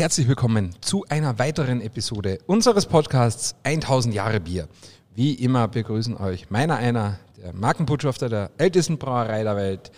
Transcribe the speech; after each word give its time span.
herzlich 0.00 0.28
willkommen 0.28 0.70
zu 0.80 1.04
einer 1.10 1.38
weiteren 1.38 1.82
Episode 1.82 2.38
unseres 2.46 2.86
Podcasts 2.86 3.54
1000 3.64 4.14
Jahre 4.14 4.40
Bier. 4.40 4.66
Wie 5.14 5.34
immer 5.34 5.68
begrüßen 5.68 6.16
euch 6.16 6.48
meiner 6.48 6.76
einer, 6.76 7.18
der 7.36 7.52
Markenbotschafter 7.52 8.30
der 8.30 8.50
ältesten 8.56 8.96
Brauerei 8.96 9.42
der 9.42 9.56
Welt, 9.56 9.92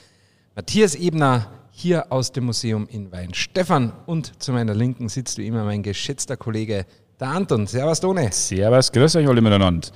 Matthias 0.56 0.96
Ebner, 0.96 1.46
hier 1.70 2.10
aus 2.10 2.32
dem 2.32 2.46
Museum 2.46 2.88
in 2.90 3.12
Weinstefan. 3.12 3.92
Und 4.04 4.42
zu 4.42 4.50
meiner 4.50 4.74
Linken 4.74 5.08
sitzt 5.08 5.38
wie 5.38 5.46
immer 5.46 5.62
mein 5.62 5.84
geschätzter 5.84 6.36
Kollege, 6.36 6.84
der 7.20 7.28
Anton. 7.28 7.68
Servus, 7.68 8.00
Tone. 8.00 8.28
Servus, 8.32 8.90
grüß 8.90 9.14
euch 9.14 9.28
alle 9.28 9.40
miteinander. 9.40 9.86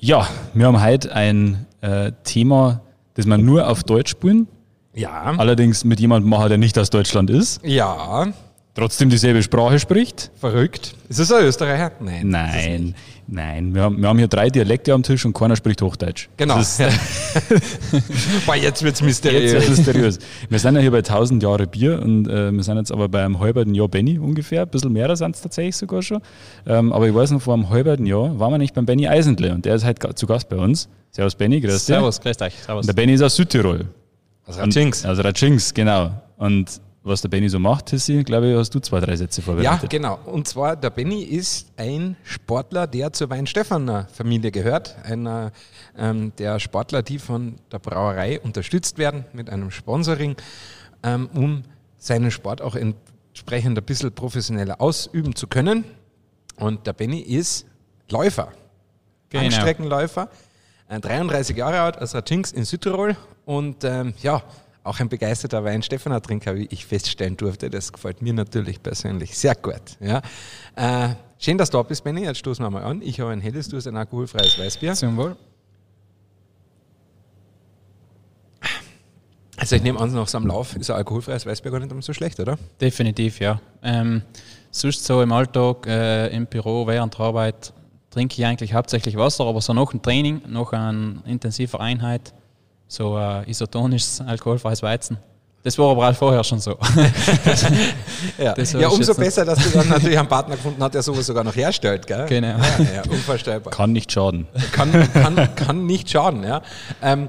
Ja, 0.00 0.26
wir 0.52 0.66
haben 0.66 0.82
heute 0.82 1.14
ein 1.14 1.64
äh, 1.80 2.10
Thema, 2.24 2.80
das 3.14 3.24
wir 3.24 3.38
nur 3.38 3.68
auf 3.68 3.84
Deutsch 3.84 4.10
spielen. 4.10 4.48
Ja. 4.94 5.32
Allerdings 5.38 5.84
mit 5.84 6.00
jemandem 6.00 6.28
machen, 6.28 6.48
der 6.48 6.58
nicht 6.58 6.76
aus 6.76 6.90
Deutschland 6.90 7.30
ist. 7.30 7.60
Ja. 7.64 8.32
Trotzdem 8.78 9.10
dieselbe 9.10 9.42
Sprache 9.42 9.80
spricht. 9.80 10.30
Verrückt. 10.36 10.94
Ist 11.08 11.18
es 11.18 11.32
ein 11.32 11.44
Österreicher? 11.44 11.90
Nein. 11.98 12.28
Nein, 12.28 12.94
nein. 13.26 13.74
Wir 13.74 13.82
haben, 13.82 14.00
wir 14.00 14.08
haben 14.08 14.18
hier 14.18 14.28
drei 14.28 14.50
Dialekte 14.50 14.92
am 14.92 15.02
Tisch 15.02 15.24
und 15.24 15.32
keiner 15.32 15.56
spricht 15.56 15.82
Hochdeutsch. 15.82 16.28
Genau. 16.36 16.58
Das 16.58 16.78
ist, 16.78 16.78
ja. 16.78 16.88
Boah, 18.46 18.54
jetzt 18.54 18.84
wird's 18.84 19.02
mysteriös. 19.02 19.50
Jetzt 19.50 19.66
wird's 19.66 19.78
mysteriös. 19.78 20.18
Wir 20.48 20.60
sind 20.60 20.76
ja 20.76 20.80
hier 20.80 20.92
bei 20.92 20.98
1000 20.98 21.42
Jahre 21.42 21.66
Bier 21.66 22.00
und 22.00 22.28
äh, 22.28 22.52
wir 22.52 22.62
sind 22.62 22.76
jetzt 22.76 22.92
aber 22.92 23.08
bei 23.08 23.24
einem 23.24 23.40
halben 23.40 23.74
Jahr 23.74 23.88
Benny 23.88 24.16
ungefähr. 24.16 24.62
Ein 24.62 24.68
bisschen 24.68 24.92
mehr 24.92 25.16
sind 25.16 25.34
es 25.34 25.42
tatsächlich 25.42 25.76
sogar 25.76 26.00
schon. 26.00 26.22
Ähm, 26.64 26.92
aber 26.92 27.08
ich 27.08 27.14
weiß 27.16 27.32
noch, 27.32 27.42
vor 27.42 27.54
einem 27.54 27.70
halben 27.70 28.06
Jahr 28.06 28.38
waren 28.38 28.52
wir 28.52 28.58
nicht 28.58 28.74
beim 28.74 28.86
Benny 28.86 29.08
Eisendle 29.08 29.54
und 29.54 29.64
der 29.64 29.74
ist 29.74 29.84
heute 29.84 30.14
zu 30.14 30.28
Gast 30.28 30.48
bei 30.48 30.56
uns. 30.56 30.88
Servus 31.10 31.34
Benny, 31.34 31.60
grüß 31.60 31.72
dich. 31.72 31.82
Servus, 31.82 32.20
grüß 32.20 32.40
euch. 32.42 32.54
Servus. 32.54 32.82
Und 32.82 32.86
der 32.86 32.92
Benny 32.92 33.14
ist 33.14 33.22
aus 33.22 33.34
Südtirol. 33.34 33.86
Aus 34.46 34.56
Ratschings. 34.56 35.04
Aus 35.04 35.18
Ratschings, 35.18 35.74
genau. 35.74 36.12
Und 36.36 36.80
was 37.08 37.22
der 37.22 37.28
Benny 37.28 37.48
so 37.48 37.58
macht, 37.58 37.86
Tissi, 37.86 38.22
glaube 38.24 38.48
ich, 38.50 38.56
hast 38.56 38.74
du 38.74 38.80
zwei, 38.80 39.00
drei 39.00 39.16
Sätze 39.16 39.40
Ja, 39.40 39.44
vorbereitet. 39.44 39.90
genau. 39.90 40.18
Und 40.26 40.46
zwar, 40.46 40.76
der 40.76 40.90
Benny 40.90 41.22
ist 41.22 41.68
ein 41.76 42.16
Sportler, 42.22 42.86
der 42.86 43.12
zur 43.12 43.30
Weinstefaner 43.30 44.06
Familie 44.12 44.50
gehört. 44.50 44.96
Einer 45.04 45.52
ähm, 45.96 46.32
der 46.38 46.58
Sportler, 46.60 47.02
die 47.02 47.18
von 47.18 47.56
der 47.72 47.78
Brauerei 47.78 48.40
unterstützt 48.40 48.98
werden 48.98 49.24
mit 49.32 49.50
einem 49.50 49.70
Sponsoring, 49.70 50.36
ähm, 51.02 51.28
um 51.34 51.62
seinen 51.98 52.30
Sport 52.30 52.62
auch 52.62 52.76
entsprechend 52.76 53.76
ein 53.78 53.84
bisschen 53.84 54.12
professioneller 54.12 54.80
ausüben 54.80 55.34
zu 55.34 55.46
können. 55.46 55.84
Und 56.56 56.86
der 56.86 56.92
Benny 56.92 57.20
ist 57.20 57.66
Läufer, 58.10 58.52
Genau. 59.30 59.42
Langstreckenläufer, 59.42 60.30
äh, 60.88 60.98
33 61.00 61.56
Jahre 61.56 61.80
alt, 61.80 61.98
aus 62.00 62.14
Ratschings 62.14 62.52
in 62.52 62.64
Südtirol 62.64 63.16
und 63.44 63.84
ähm, 63.84 64.14
ja, 64.22 64.42
auch 64.88 65.00
ein 65.00 65.08
begeisterter 65.08 65.62
Weinstefaner 65.64 66.20
Trinker, 66.22 66.56
wie 66.56 66.66
ich 66.70 66.86
feststellen 66.86 67.36
durfte. 67.36 67.70
Das 67.70 67.92
gefällt 67.92 68.22
mir 68.22 68.32
natürlich 68.32 68.82
persönlich 68.82 69.36
sehr 69.38 69.54
gut. 69.54 69.82
Ja. 70.00 70.22
Äh, 70.76 71.14
schön, 71.38 71.58
dass 71.58 71.70
du 71.70 71.78
da 71.78 71.82
bist, 71.82 72.02
Benny. 72.04 72.24
Jetzt 72.24 72.38
stoßen 72.38 72.64
wir 72.64 72.70
mal 72.70 72.82
an. 72.82 73.02
Ich 73.02 73.20
habe 73.20 73.30
ein 73.30 73.40
helles, 73.40 73.68
du 73.68 73.76
hast 73.76 73.86
ein 73.86 73.96
alkoholfreies 73.96 74.58
Weißbier. 74.58 74.94
Zum 74.94 75.16
Wohl. 75.16 75.36
Also 79.56 79.74
ich 79.74 79.82
nehme 79.82 79.98
an, 79.98 80.12
nach 80.12 80.28
so 80.28 80.38
einem 80.38 80.46
Lauf 80.46 80.76
ist 80.76 80.88
ein 80.88 80.96
alkoholfreies 80.96 81.44
Weißbier 81.44 81.72
gar 81.72 81.80
nicht 81.80 82.02
so 82.04 82.12
schlecht, 82.12 82.38
oder? 82.38 82.56
Definitiv, 82.80 83.40
ja. 83.40 83.60
Ähm, 83.82 84.22
sonst 84.70 85.04
so 85.04 85.20
im 85.20 85.32
Alltag, 85.32 85.86
äh, 85.86 86.28
im 86.28 86.46
Büro, 86.46 86.86
während 86.86 87.14
der 87.18 87.26
Arbeit 87.26 87.72
trinke 88.10 88.36
ich 88.38 88.46
eigentlich 88.46 88.72
hauptsächlich 88.72 89.16
Wasser, 89.16 89.44
aber 89.44 89.60
so 89.60 89.74
nach 89.74 89.90
dem 89.90 90.00
Training, 90.00 90.42
nach 90.46 90.72
einer 90.72 91.22
intensiven 91.26 91.80
Einheit, 91.80 92.32
so 92.88 93.16
äh, 93.18 93.48
isotonisches 93.48 94.20
alkoholfreies 94.20 94.82
Weizen. 94.82 95.18
Das 95.62 95.76
war 95.76 95.90
aber 95.90 96.08
auch 96.08 96.14
vorher 96.14 96.42
schon 96.44 96.60
so. 96.60 96.76
Ja, 98.38 98.54
Das 98.54 98.72
ja 98.72 98.88
umso 98.88 99.14
besser, 99.14 99.44
dass 99.44 99.58
du 99.62 99.70
dann 99.70 99.88
natürlich 99.88 100.18
einen 100.18 100.28
Partner 100.28 100.56
gefunden 100.56 100.82
hast, 100.82 100.94
der 100.94 101.02
sowas 101.02 101.26
sogar 101.26 101.44
noch 101.44 101.54
herstellt. 101.54 102.06
Gell? 102.06 102.26
Genau. 102.26 102.48
Ja, 102.48 102.94
ja, 102.94 103.02
unvorstellbar. 103.10 103.72
Kann 103.72 103.92
nicht 103.92 104.10
schaden. 104.10 104.46
kann, 104.72 104.90
kann, 105.12 105.54
kann 105.56 105.86
nicht 105.86 106.08
schaden. 106.10 106.42
Ja. 106.44 106.62
Ähm, 107.02 107.28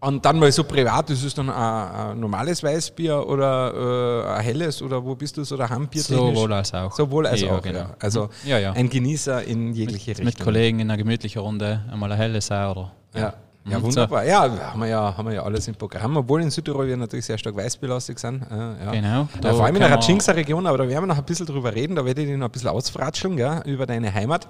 und 0.00 0.24
dann 0.24 0.38
mal 0.38 0.50
so 0.50 0.64
privat, 0.64 1.10
ist 1.10 1.22
es 1.24 1.34
dann 1.34 1.48
ein, 1.48 2.10
ein 2.12 2.20
normales 2.20 2.62
Weißbier 2.62 3.26
oder 3.26 4.24
äh, 4.26 4.38
ein 4.38 4.42
helles 4.42 4.82
oder 4.82 5.04
wo 5.04 5.14
bist 5.14 5.36
du 5.36 5.44
so 5.44 5.56
daheim 5.56 5.86
biertechnisch? 5.88 6.34
Sowohl 6.34 6.52
als 6.52 6.74
auch. 6.74 6.92
Sowohl 6.92 7.26
als 7.26 7.40
Ja, 7.40 7.52
auch, 7.52 7.62
genau. 7.62 7.78
ja. 7.80 7.96
Also 8.00 8.28
Ja, 8.44 8.58
ja. 8.58 8.72
ein 8.72 8.90
Genießer 8.90 9.44
in 9.44 9.72
jegliche 9.74 10.10
mit, 10.10 10.18
Richtung. 10.18 10.24
mit 10.26 10.40
Kollegen 10.40 10.80
in 10.80 10.90
einer 10.90 10.96
gemütlichen 10.98 11.40
Runde 11.40 11.82
einmal 11.90 12.10
ein 12.12 12.18
helles 12.18 12.50
auch, 12.50 12.70
oder? 12.76 12.92
Ja. 13.14 13.34
Ja, 13.64 13.78
Mhm, 13.78 13.82
wunderbar. 13.84 14.24
Ja, 14.24 14.42
haben 14.72 14.80
wir 14.80 14.88
ja, 14.88 15.16
haben 15.16 15.26
wir 15.28 15.34
ja 15.34 15.42
alles 15.42 15.68
im 15.68 15.74
Programm. 15.74 16.16
Obwohl 16.16 16.42
in 16.42 16.50
Südtirol 16.50 16.86
wir 16.88 16.96
natürlich 16.96 17.26
sehr 17.26 17.38
stark 17.38 17.56
weißbierlastig 17.56 18.18
sind. 18.18 18.42
Äh, 18.50 18.84
ja. 18.84 18.90
Genau. 18.92 19.28
Da 19.40 19.54
vor 19.54 19.64
allem 19.64 19.76
in 19.76 19.80
der 19.82 19.90
Ratschingser 19.90 20.34
Region, 20.34 20.66
aber 20.66 20.78
da 20.78 20.88
werden 20.88 21.04
wir 21.04 21.06
noch 21.06 21.18
ein 21.18 21.24
bisschen 21.24 21.46
drüber 21.46 21.72
reden. 21.74 21.94
Da 21.94 22.04
werde 22.04 22.22
ich 22.22 22.28
dich 22.28 22.36
noch 22.36 22.48
ein 22.48 22.50
bisschen 22.52 22.70
ausfratscheln, 22.70 23.36
gell, 23.36 23.62
über 23.66 23.86
deine 23.86 24.12
Heimat. 24.12 24.48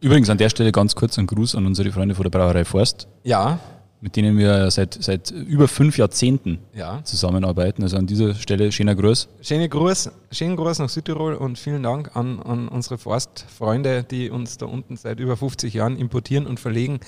Übrigens 0.00 0.30
an 0.30 0.38
der 0.38 0.48
Stelle 0.48 0.72
ganz 0.72 0.94
kurz 0.94 1.18
ein 1.18 1.26
Gruß 1.26 1.54
an 1.54 1.66
unsere 1.66 1.92
Freunde 1.92 2.14
von 2.14 2.24
der 2.24 2.30
Brauerei 2.30 2.64
Forst, 2.64 3.06
Ja, 3.22 3.58
mit 4.02 4.16
denen 4.16 4.36
wir 4.36 4.68
seit, 4.72 5.00
seit 5.00 5.30
über 5.30 5.68
fünf 5.68 5.96
Jahrzehnten 5.96 6.58
ja. 6.74 7.02
zusammenarbeiten. 7.04 7.84
Also 7.84 7.96
an 7.96 8.08
dieser 8.08 8.34
Stelle 8.34 8.72
schöner 8.72 8.96
Gruß. 8.96 9.28
Schöne 9.42 9.68
Gruß, 9.68 10.10
schönen 10.32 10.56
Gruß 10.56 10.80
nach 10.80 10.88
Südtirol 10.88 11.34
und 11.34 11.56
vielen 11.56 11.84
Dank 11.84 12.16
an, 12.16 12.40
an 12.40 12.66
unsere 12.66 12.98
Forstfreunde, 12.98 14.02
die 14.02 14.28
uns 14.28 14.58
da 14.58 14.66
unten 14.66 14.96
seit 14.96 15.20
über 15.20 15.36
50 15.36 15.72
Jahren 15.72 15.96
importieren 15.96 16.48
und 16.48 16.58
verlegen. 16.58 16.98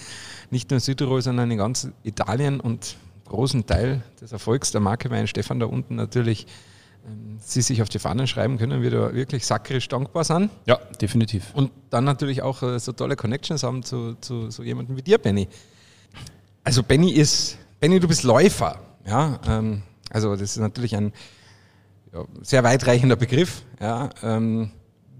Nicht 0.50 0.70
nur 0.70 0.76
in 0.76 0.80
Südtirol, 0.80 1.20
sondern 1.20 1.50
in 1.50 1.58
ganz 1.58 1.88
Italien 2.04 2.60
und 2.60 2.94
großen 3.26 3.66
Teil 3.66 4.04
des 4.20 4.30
Erfolgs 4.30 4.70
der 4.70 4.80
Marke 4.80 5.10
Wein 5.10 5.26
Stefan 5.26 5.58
da 5.58 5.66
unten 5.66 5.96
natürlich 5.96 6.46
ähm, 7.06 7.38
sie 7.40 7.62
sich 7.62 7.82
auf 7.82 7.88
die 7.88 7.98
Fahnen 7.98 8.28
schreiben 8.28 8.56
können, 8.56 8.82
wir 8.82 8.90
da 8.92 9.12
wirklich 9.12 9.44
sakrisch 9.44 9.88
dankbar 9.88 10.22
sind. 10.22 10.48
Ja, 10.66 10.76
definitiv. 11.00 11.52
Und 11.54 11.72
dann 11.90 12.04
natürlich 12.04 12.42
auch 12.42 12.62
äh, 12.62 12.78
so 12.78 12.92
tolle 12.92 13.16
Connections 13.16 13.64
haben 13.64 13.82
zu, 13.82 14.14
zu 14.20 14.52
so 14.52 14.62
jemandem 14.62 14.96
wie 14.96 15.02
dir, 15.02 15.18
Benny. 15.18 15.48
Also 16.64 16.82
Benny 16.82 17.12
ist, 17.12 17.58
Benny, 17.78 18.00
du 18.00 18.08
bist 18.08 18.22
Läufer. 18.22 18.80
Ja, 19.06 19.38
ähm, 19.46 19.82
also 20.10 20.32
das 20.32 20.52
ist 20.52 20.56
natürlich 20.56 20.96
ein 20.96 21.12
ja, 22.12 22.24
sehr 22.42 22.64
weitreichender 22.64 23.16
Begriff. 23.16 23.62
Ja, 23.80 24.08
ähm, 24.22 24.70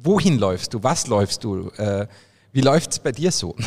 wohin 0.02 0.38
läufst 0.38 0.72
du? 0.72 0.82
Was 0.82 1.06
läufst 1.06 1.44
du? 1.44 1.68
Äh, 1.76 2.06
wie 2.52 2.62
läuft 2.62 2.92
es 2.92 2.98
bei 2.98 3.12
dir 3.12 3.30
so? 3.30 3.54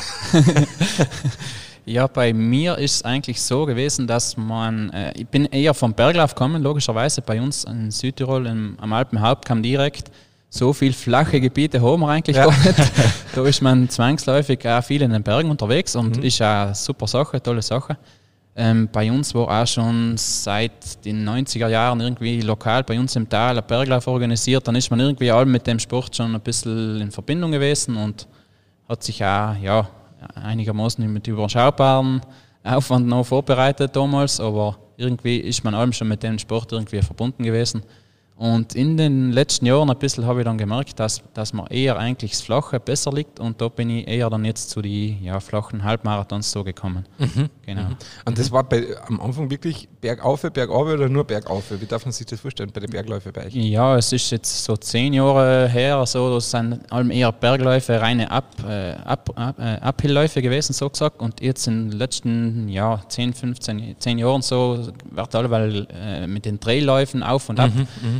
Ja, 1.89 2.05
bei 2.07 2.33
mir 2.33 2.77
ist 2.77 2.95
es 2.95 3.05
eigentlich 3.05 3.41
so 3.41 3.65
gewesen, 3.65 4.07
dass 4.07 4.35
man, 4.35 4.89
äh, 4.89 5.13
ich 5.15 5.25
bin 5.25 5.45
eher 5.45 5.73
vom 5.73 5.93
Berglauf 5.93 6.35
gekommen, 6.35 6.61
logischerweise 6.61 7.21
bei 7.21 7.39
uns 7.41 7.63
in 7.63 7.91
Südtirol 7.91 8.45
im, 8.45 8.77
am 8.81 8.91
Alpenhauptkamm 8.91 9.63
direkt. 9.63 10.11
So 10.49 10.71
viel 10.73 10.93
flache 10.93 11.39
Gebiete 11.41 11.81
haben 11.81 12.01
wir 12.01 12.09
eigentlich 12.09 12.37
Ja. 12.37 12.45
gar 12.45 12.57
nicht. 12.57 12.75
Da 13.35 13.43
ist 13.45 13.61
man 13.61 13.87
zwangsläufig 13.89 14.67
auch 14.67 14.83
viel 14.83 15.01
in 15.03 15.11
den 15.11 15.21
Bergen 15.21 15.51
unterwegs 15.51 15.95
und 15.95 16.23
ist 16.23 16.41
auch 16.41 16.45
eine 16.65 16.75
super 16.75 17.05
Sache, 17.07 17.41
tolle 17.43 17.61
Sache. 17.61 17.97
Ähm, 18.55 18.89
bei 18.91 19.11
uns 19.11 19.35
war 19.35 19.61
auch 19.61 19.67
schon 19.67 20.15
seit 20.17 21.05
den 21.05 21.27
90er 21.27 21.67
Jahren 21.67 21.99
irgendwie 22.01 22.41
lokal 22.41 22.83
bei 22.83 22.99
uns 22.99 23.15
im 23.15 23.29
Tal 23.29 23.55
ein 23.55 23.63
Berglauf 23.67 24.07
organisiert. 24.07 24.67
Dann 24.67 24.75
ist 24.75 24.89
man 24.89 24.99
irgendwie 24.99 25.29
all 25.29 25.45
mit 25.45 25.67
dem 25.67 25.77
Sport 25.77 26.15
schon 26.15 26.33
ein 26.33 26.41
bisschen 26.41 26.99
in 27.01 27.11
Verbindung 27.11 27.51
gewesen 27.51 27.95
und 27.95 28.27
hat 28.89 29.03
sich 29.03 29.23
auch 29.23 29.55
ja, 29.61 29.87
einigermaßen 30.33 31.05
mit 31.13 31.27
überschaubaren 31.27 32.21
Aufwand 32.63 33.05
noch 33.05 33.25
vorbereitet 33.25 33.95
damals, 33.95 34.39
aber 34.39 34.77
irgendwie 34.97 35.37
ist 35.37 35.63
man 35.63 35.75
allem 35.75 35.93
schon 35.93 36.07
mit 36.07 36.23
dem 36.23 36.39
Sport 36.39 36.71
irgendwie 36.71 37.03
verbunden 37.03 37.43
gewesen. 37.43 37.83
Und 38.37 38.75
in 38.75 38.97
den 38.97 39.31
letzten 39.31 39.65
Jahren 39.65 39.89
ein 39.89 39.97
bisschen 39.97 40.25
habe 40.25 40.41
ich 40.41 40.45
dann 40.45 40.59
gemerkt, 40.59 40.99
dass, 40.99 41.23
dass 41.33 41.53
man 41.53 41.67
eher 41.67 41.97
eigentlich 41.97 42.31
das 42.31 42.41
Flache 42.41 42.79
besser 42.79 43.11
liegt 43.11 43.39
und 43.39 43.59
da 43.59 43.67
bin 43.67 43.89
ich 43.89 44.07
eher 44.07 44.29
dann 44.29 44.45
jetzt 44.45 44.69
zu 44.69 44.81
den 44.81 45.23
ja, 45.23 45.39
flachen 45.39 45.83
Halbmarathons 45.83 46.51
so 46.51 46.63
gekommen. 46.63 47.05
Genau. 47.65 47.87
Und 48.25 48.37
das 48.37 48.51
war 48.51 48.63
bei, 48.63 48.85
am 49.07 49.19
Anfang 49.19 49.49
wirklich 49.49 49.89
bergauf, 49.99 50.41
bergauf 50.41 50.87
oder 50.87 51.09
nur 51.09 51.25
bergauf? 51.25 51.65
Wie 51.69 51.85
darf 51.85 52.05
man 52.05 52.13
sich 52.13 52.25
das 52.25 52.39
vorstellen 52.39 52.71
bei 52.73 52.79
den 52.79 52.89
Bergläufen 52.89 53.31
bei 53.33 53.47
euch? 53.47 53.53
Ja, 53.53 53.97
es 53.97 54.13
ist 54.13 54.29
jetzt 54.31 54.63
so 54.63 54.77
zehn 54.77 55.13
Jahre 55.13 55.67
her, 55.67 56.05
so, 56.05 56.35
das 56.35 56.49
sind 56.51 56.89
allem 56.91 57.11
eher 57.11 57.31
Bergläufe, 57.31 57.99
reine 57.99 58.31
Up, 58.31 58.45
äh, 58.65 58.93
Up, 59.03 59.33
äh, 59.57 59.79
Uphillläufe 59.85 60.41
gewesen, 60.41 60.73
so 60.73 60.89
gesagt. 60.89 61.19
Und 61.19 61.41
jetzt 61.41 61.67
in 61.67 61.89
den 61.89 61.99
letzten 61.99 62.69
ja, 62.69 63.01
10, 63.09 63.33
15, 63.33 63.95
10 63.99 64.17
Jahren 64.17 64.41
so 64.41 64.87
wird 65.11 65.35
alleweil 65.35 65.87
äh, 65.91 66.27
mit 66.27 66.45
den 66.45 66.59
Trailläufen 66.59 67.23
auf 67.23 67.49
und 67.49 67.59
ab, 67.59 67.71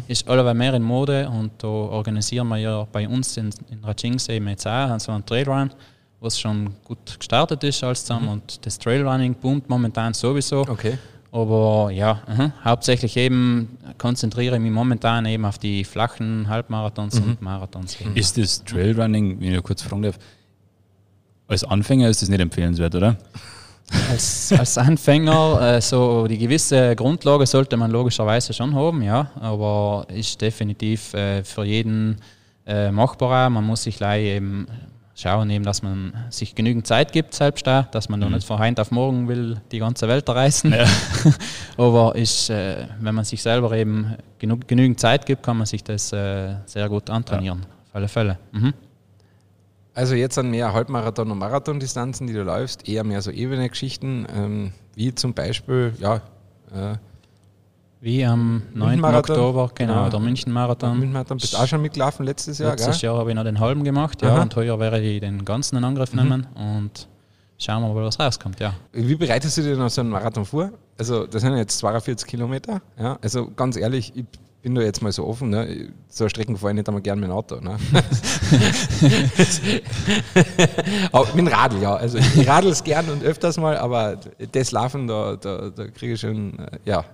ist 0.08 0.28
alleweil 0.28 0.54
mehr 0.54 0.74
in 0.74 0.84
Mode. 0.84 1.30
Und 1.30 1.52
da 1.58 1.68
organisieren 1.68 2.48
wir 2.48 2.58
ja 2.58 2.88
bei 2.92 3.08
uns 3.08 3.38
in, 3.38 3.50
in 3.70 3.84
Ratchings 3.84 4.30
eben 4.30 4.48
jetzt 4.48 4.68
auch 4.68 5.00
so 5.00 5.12
einen 5.12 5.26
Trailrun, 5.26 5.72
was 6.20 6.40
schon 6.40 6.70
gut 6.84 7.18
gestartet 7.18 7.64
ist 7.64 7.84
alles 7.84 8.06
zusammen. 8.06 8.30
Und 8.30 8.66
das 8.66 8.80
Trailrunning 8.80 9.36
boomt 9.36 9.70
momentan 9.70 10.14
sowieso. 10.14 10.62
Okay. 10.62 10.98
Aber 11.32 11.92
ja, 11.92 12.22
aha, 12.26 12.54
hauptsächlich 12.64 13.18
eben 13.18 13.78
konzentriere 13.98 14.56
ich 14.56 14.62
mich 14.62 14.72
momentan 14.72 15.26
eben 15.26 15.46
auf 15.46 15.58
die 15.58 15.84
flachen 15.84 16.48
Halbmarathons 16.48 17.20
und 17.20 17.42
Marathons. 17.42 18.00
eben. 18.00 18.16
Ist 18.16 18.38
das 18.38 18.64
Trailrunning, 18.64 19.40
wenn 19.40 19.54
ich 19.54 19.64
kurz 19.64 19.82
fragen 19.82 20.04
darf, 20.04 20.18
als 21.48 21.64
Anfänger 21.64 22.10
ist 22.10 22.22
das 22.22 22.30
nicht 22.30 22.40
empfehlenswert, 22.40 22.96
oder? 22.96 23.18
Als, 24.10 24.52
als 24.52 24.78
Anfänger, 24.78 25.76
äh, 25.76 25.82
so 25.82 26.28
die 26.28 26.38
gewisse 26.38 26.96
Grundlage 26.96 27.46
sollte 27.46 27.78
man 27.78 27.92
logischerweise 27.92 28.54
schon 28.54 28.76
haben, 28.76 29.02
ja, 29.02 29.32
aber 29.40 30.06
ist 30.10 30.42
definitiv 30.42 31.14
äh, 31.14 31.44
für 31.44 31.64
jeden 31.64 32.18
äh, 32.66 32.92
machbar. 32.92 33.50
Man 33.50 33.64
muss 33.64 33.84
sich 33.84 34.02
eben 34.02 34.68
schauen, 35.16 35.50
eben, 35.50 35.64
dass 35.64 35.82
man 35.82 36.14
sich 36.30 36.54
genügend 36.54 36.86
Zeit 36.86 37.12
gibt, 37.12 37.34
selbst 37.34 37.66
da, 37.66 37.84
dass 37.84 38.08
man 38.08 38.20
mhm. 38.20 38.34
nicht 38.34 38.46
von 38.46 38.60
heute 38.60 38.82
auf 38.82 38.92
morgen 38.92 39.28
will 39.28 39.60
die 39.72 39.80
ganze 39.80 40.08
Welt 40.08 40.30
reisen. 40.30 40.74
Ja. 40.74 40.86
aber 41.78 42.16
ist, 42.16 42.50
äh, 42.50 42.88
wenn 43.00 43.16
man 43.16 43.26
sich 43.26 43.42
selber 43.42 43.72
eben 43.72 44.16
genug, 44.38 44.68
genügend 44.68 45.00
Zeit 45.00 45.26
gibt, 45.26 45.44
kann 45.44 45.58
man 45.58 45.66
sich 45.66 45.84
das 45.84 46.14
äh, 46.14 46.56
sehr 46.66 46.88
gut 46.90 47.10
antrainieren, 47.10 47.60
ja. 47.62 47.66
auf 47.66 47.96
alle 47.96 48.08
Fälle. 48.08 48.38
Mhm. 48.52 48.74
Also 49.98 50.14
jetzt 50.14 50.36
sind 50.36 50.52
mehr 50.52 50.74
Halbmarathon- 50.74 51.32
und 51.32 51.40
Marathondistanzen, 51.40 52.28
die 52.28 52.34
du 52.34 52.44
läufst, 52.44 52.88
eher 52.88 53.04
mehr 53.04 53.20
so 53.24 53.32
ebene 53.32 53.68
Geschichten, 53.68 54.28
ähm, 54.32 54.72
wie 54.94 55.16
zum 55.16 55.34
Beispiel, 55.34 55.92
ja, 55.98 56.18
äh, 56.72 56.98
wie 58.00 58.24
am 58.24 58.62
9. 58.76 59.04
Oktober, 59.04 59.72
genau, 59.74 60.04
ja. 60.04 60.10
der 60.12 60.20
München-Marathon. 60.20 61.00
München-Marathon 61.00 61.38
bist 61.40 61.54
du 61.54 61.58
auch 61.58 61.66
schon 61.66 61.82
mitgelaufen 61.82 62.28
letztes 62.28 62.60
Jahr, 62.60 62.74
Letztes 62.74 63.02
gell? 63.02 63.10
Jahr 63.10 63.18
habe 63.18 63.32
ich 63.32 63.36
noch 63.36 63.44
den 63.44 63.60
halben 63.60 63.84
gemacht, 63.84 64.22
ja, 64.22 64.36
Aha. 64.36 64.44
und 64.44 64.56
heuer 64.56 64.80
werde 64.80 65.00
ich 65.00 65.20
den 65.20 65.44
ganzen 65.44 65.78
in 65.78 65.84
Angriff 65.84 66.14
mhm. 66.14 66.22
nehmen 66.22 66.48
und 66.54 67.08
schauen 67.58 67.82
wir 67.82 67.92
mal, 67.92 68.06
was 68.06 68.20
rauskommt, 68.20 68.60
ja. 68.60 68.76
Wie 68.92 69.16
bereitest 69.16 69.58
du 69.58 69.64
dir 69.64 69.78
noch 69.78 69.90
so 69.90 70.02
einen 70.02 70.12
Marathon 70.12 70.46
vor? 70.46 70.70
Also, 71.00 71.26
das 71.26 71.42
sind 71.42 71.58
jetzt 71.58 71.76
42 71.80 72.28
Kilometer, 72.30 72.84
ja, 73.00 73.18
also 73.20 73.50
ganz 73.50 73.76
ehrlich, 73.76 74.14
ich 74.16 74.26
bin 74.62 74.76
da 74.76 74.82
jetzt 74.82 75.02
mal 75.02 75.12
so 75.12 75.26
offen, 75.26 75.50
ne? 75.50 75.90
so 76.10 76.28
Strecken 76.28 76.58
fahre 76.58 76.72
ich 76.72 76.76
nicht 76.76 76.88
einmal 76.88 77.02
gern 77.02 77.20
mit 77.20 77.30
dem 77.30 77.34
Auto. 77.34 77.60
Ne? 77.60 77.78
aber 81.12 81.28
mit 81.28 81.38
dem 81.38 81.48
Radl, 81.48 81.82
ja. 81.82 81.96
Also 81.96 82.18
ich 82.18 82.48
radel 82.48 82.72
es 82.72 82.84
gern 82.84 83.10
und 83.10 83.24
öfters 83.24 83.58
mal, 83.58 83.78
aber 83.78 84.20
das 84.52 84.72
Laufen, 84.72 85.08
da, 85.08 85.36
da, 85.36 85.70
da 85.70 85.88
kriege 85.88 86.14
ich 86.14 86.20
schon, 86.20 86.58
äh, 86.60 86.80
ja, 86.86 87.06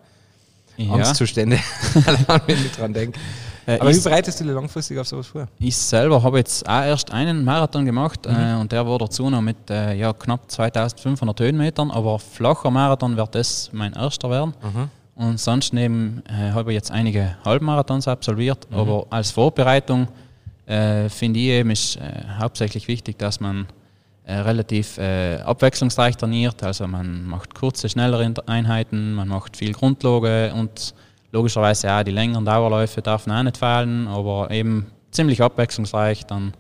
ja. 0.78 0.94
Angstzustände, 0.94 1.58
wenn 2.48 2.66
ich 2.66 2.72
dran 2.72 2.94
denke. 2.94 3.20
Äh, 3.66 3.80
Aber 3.80 3.94
wie 3.94 4.00
bereitest 4.00 4.40
du 4.40 4.44
dir 4.44 4.54
langfristig 4.54 5.00
auf 5.00 5.08
sowas 5.08 5.28
vor? 5.28 5.48
Ich 5.60 5.78
selber 5.78 6.22
habe 6.22 6.38
jetzt 6.38 6.68
auch 6.68 6.84
erst 6.84 7.12
einen 7.12 7.46
Marathon 7.46 7.86
gemacht 7.86 8.28
mhm. 8.28 8.36
äh, 8.36 8.56
und 8.56 8.72
der 8.72 8.86
war 8.86 8.98
dazu 8.98 9.30
noch 9.30 9.42
mit 9.42 9.70
äh, 9.70 9.94
ja, 9.94 10.12
knapp 10.12 10.52
2500 10.52 11.40
Höhenmetern, 11.40 11.90
aber 11.92 12.20
flacher 12.20 12.72
Marathon 12.72 13.16
wird 13.16 13.36
das 13.36 13.70
mein 13.72 13.94
erster 13.94 14.30
werden. 14.30 14.54
Mhm. 14.62 14.90
Und 15.16 15.40
sonst 15.40 15.74
neben 15.74 16.24
äh, 16.28 16.52
habe 16.52 16.72
ich 16.72 16.76
jetzt 16.76 16.92
einige 16.92 17.38
Halbmarathons 17.46 18.08
absolviert, 18.08 18.68
mhm. 18.72 18.78
aber 18.78 19.08
als 19.10 19.32
Vorbereitung 19.32 20.08
äh, 20.66 21.08
finde 21.10 21.40
ich 21.40 21.48
eben 21.48 21.70
ist 21.70 21.98
äh, 21.98 22.24
hauptsächlich 22.40 22.88
wichtig, 22.88 23.20
dass 23.20 23.40
man 23.40 23.68
äh, 24.26 24.36
relativ 24.36 24.98
äh, 24.98 25.36
abwechslungsreich 25.42 26.18
trainiert. 26.18 26.64
Also 26.64 26.88
man 26.88 27.26
macht 27.26 27.54
kurze, 27.54 27.90
schnellere 27.90 28.34
Einheiten, 28.48 29.14
man 29.14 29.28
macht 29.28 29.58
viel 29.58 29.74
Grundlage 29.74 30.54
und 30.54 30.94
logischerweise 31.32 31.92
auch 31.92 32.04
die 32.04 32.12
längeren 32.12 32.46
Dauerläufe 32.46 33.02
darf 33.02 33.28
auch 33.28 33.44
nicht 33.44 33.58
fallen, 33.58 34.08
aber 34.08 34.50
eben 34.50 34.88
ziemlich 35.12 35.42
abwechslungsreich, 35.42 36.26
dann, 36.26 36.54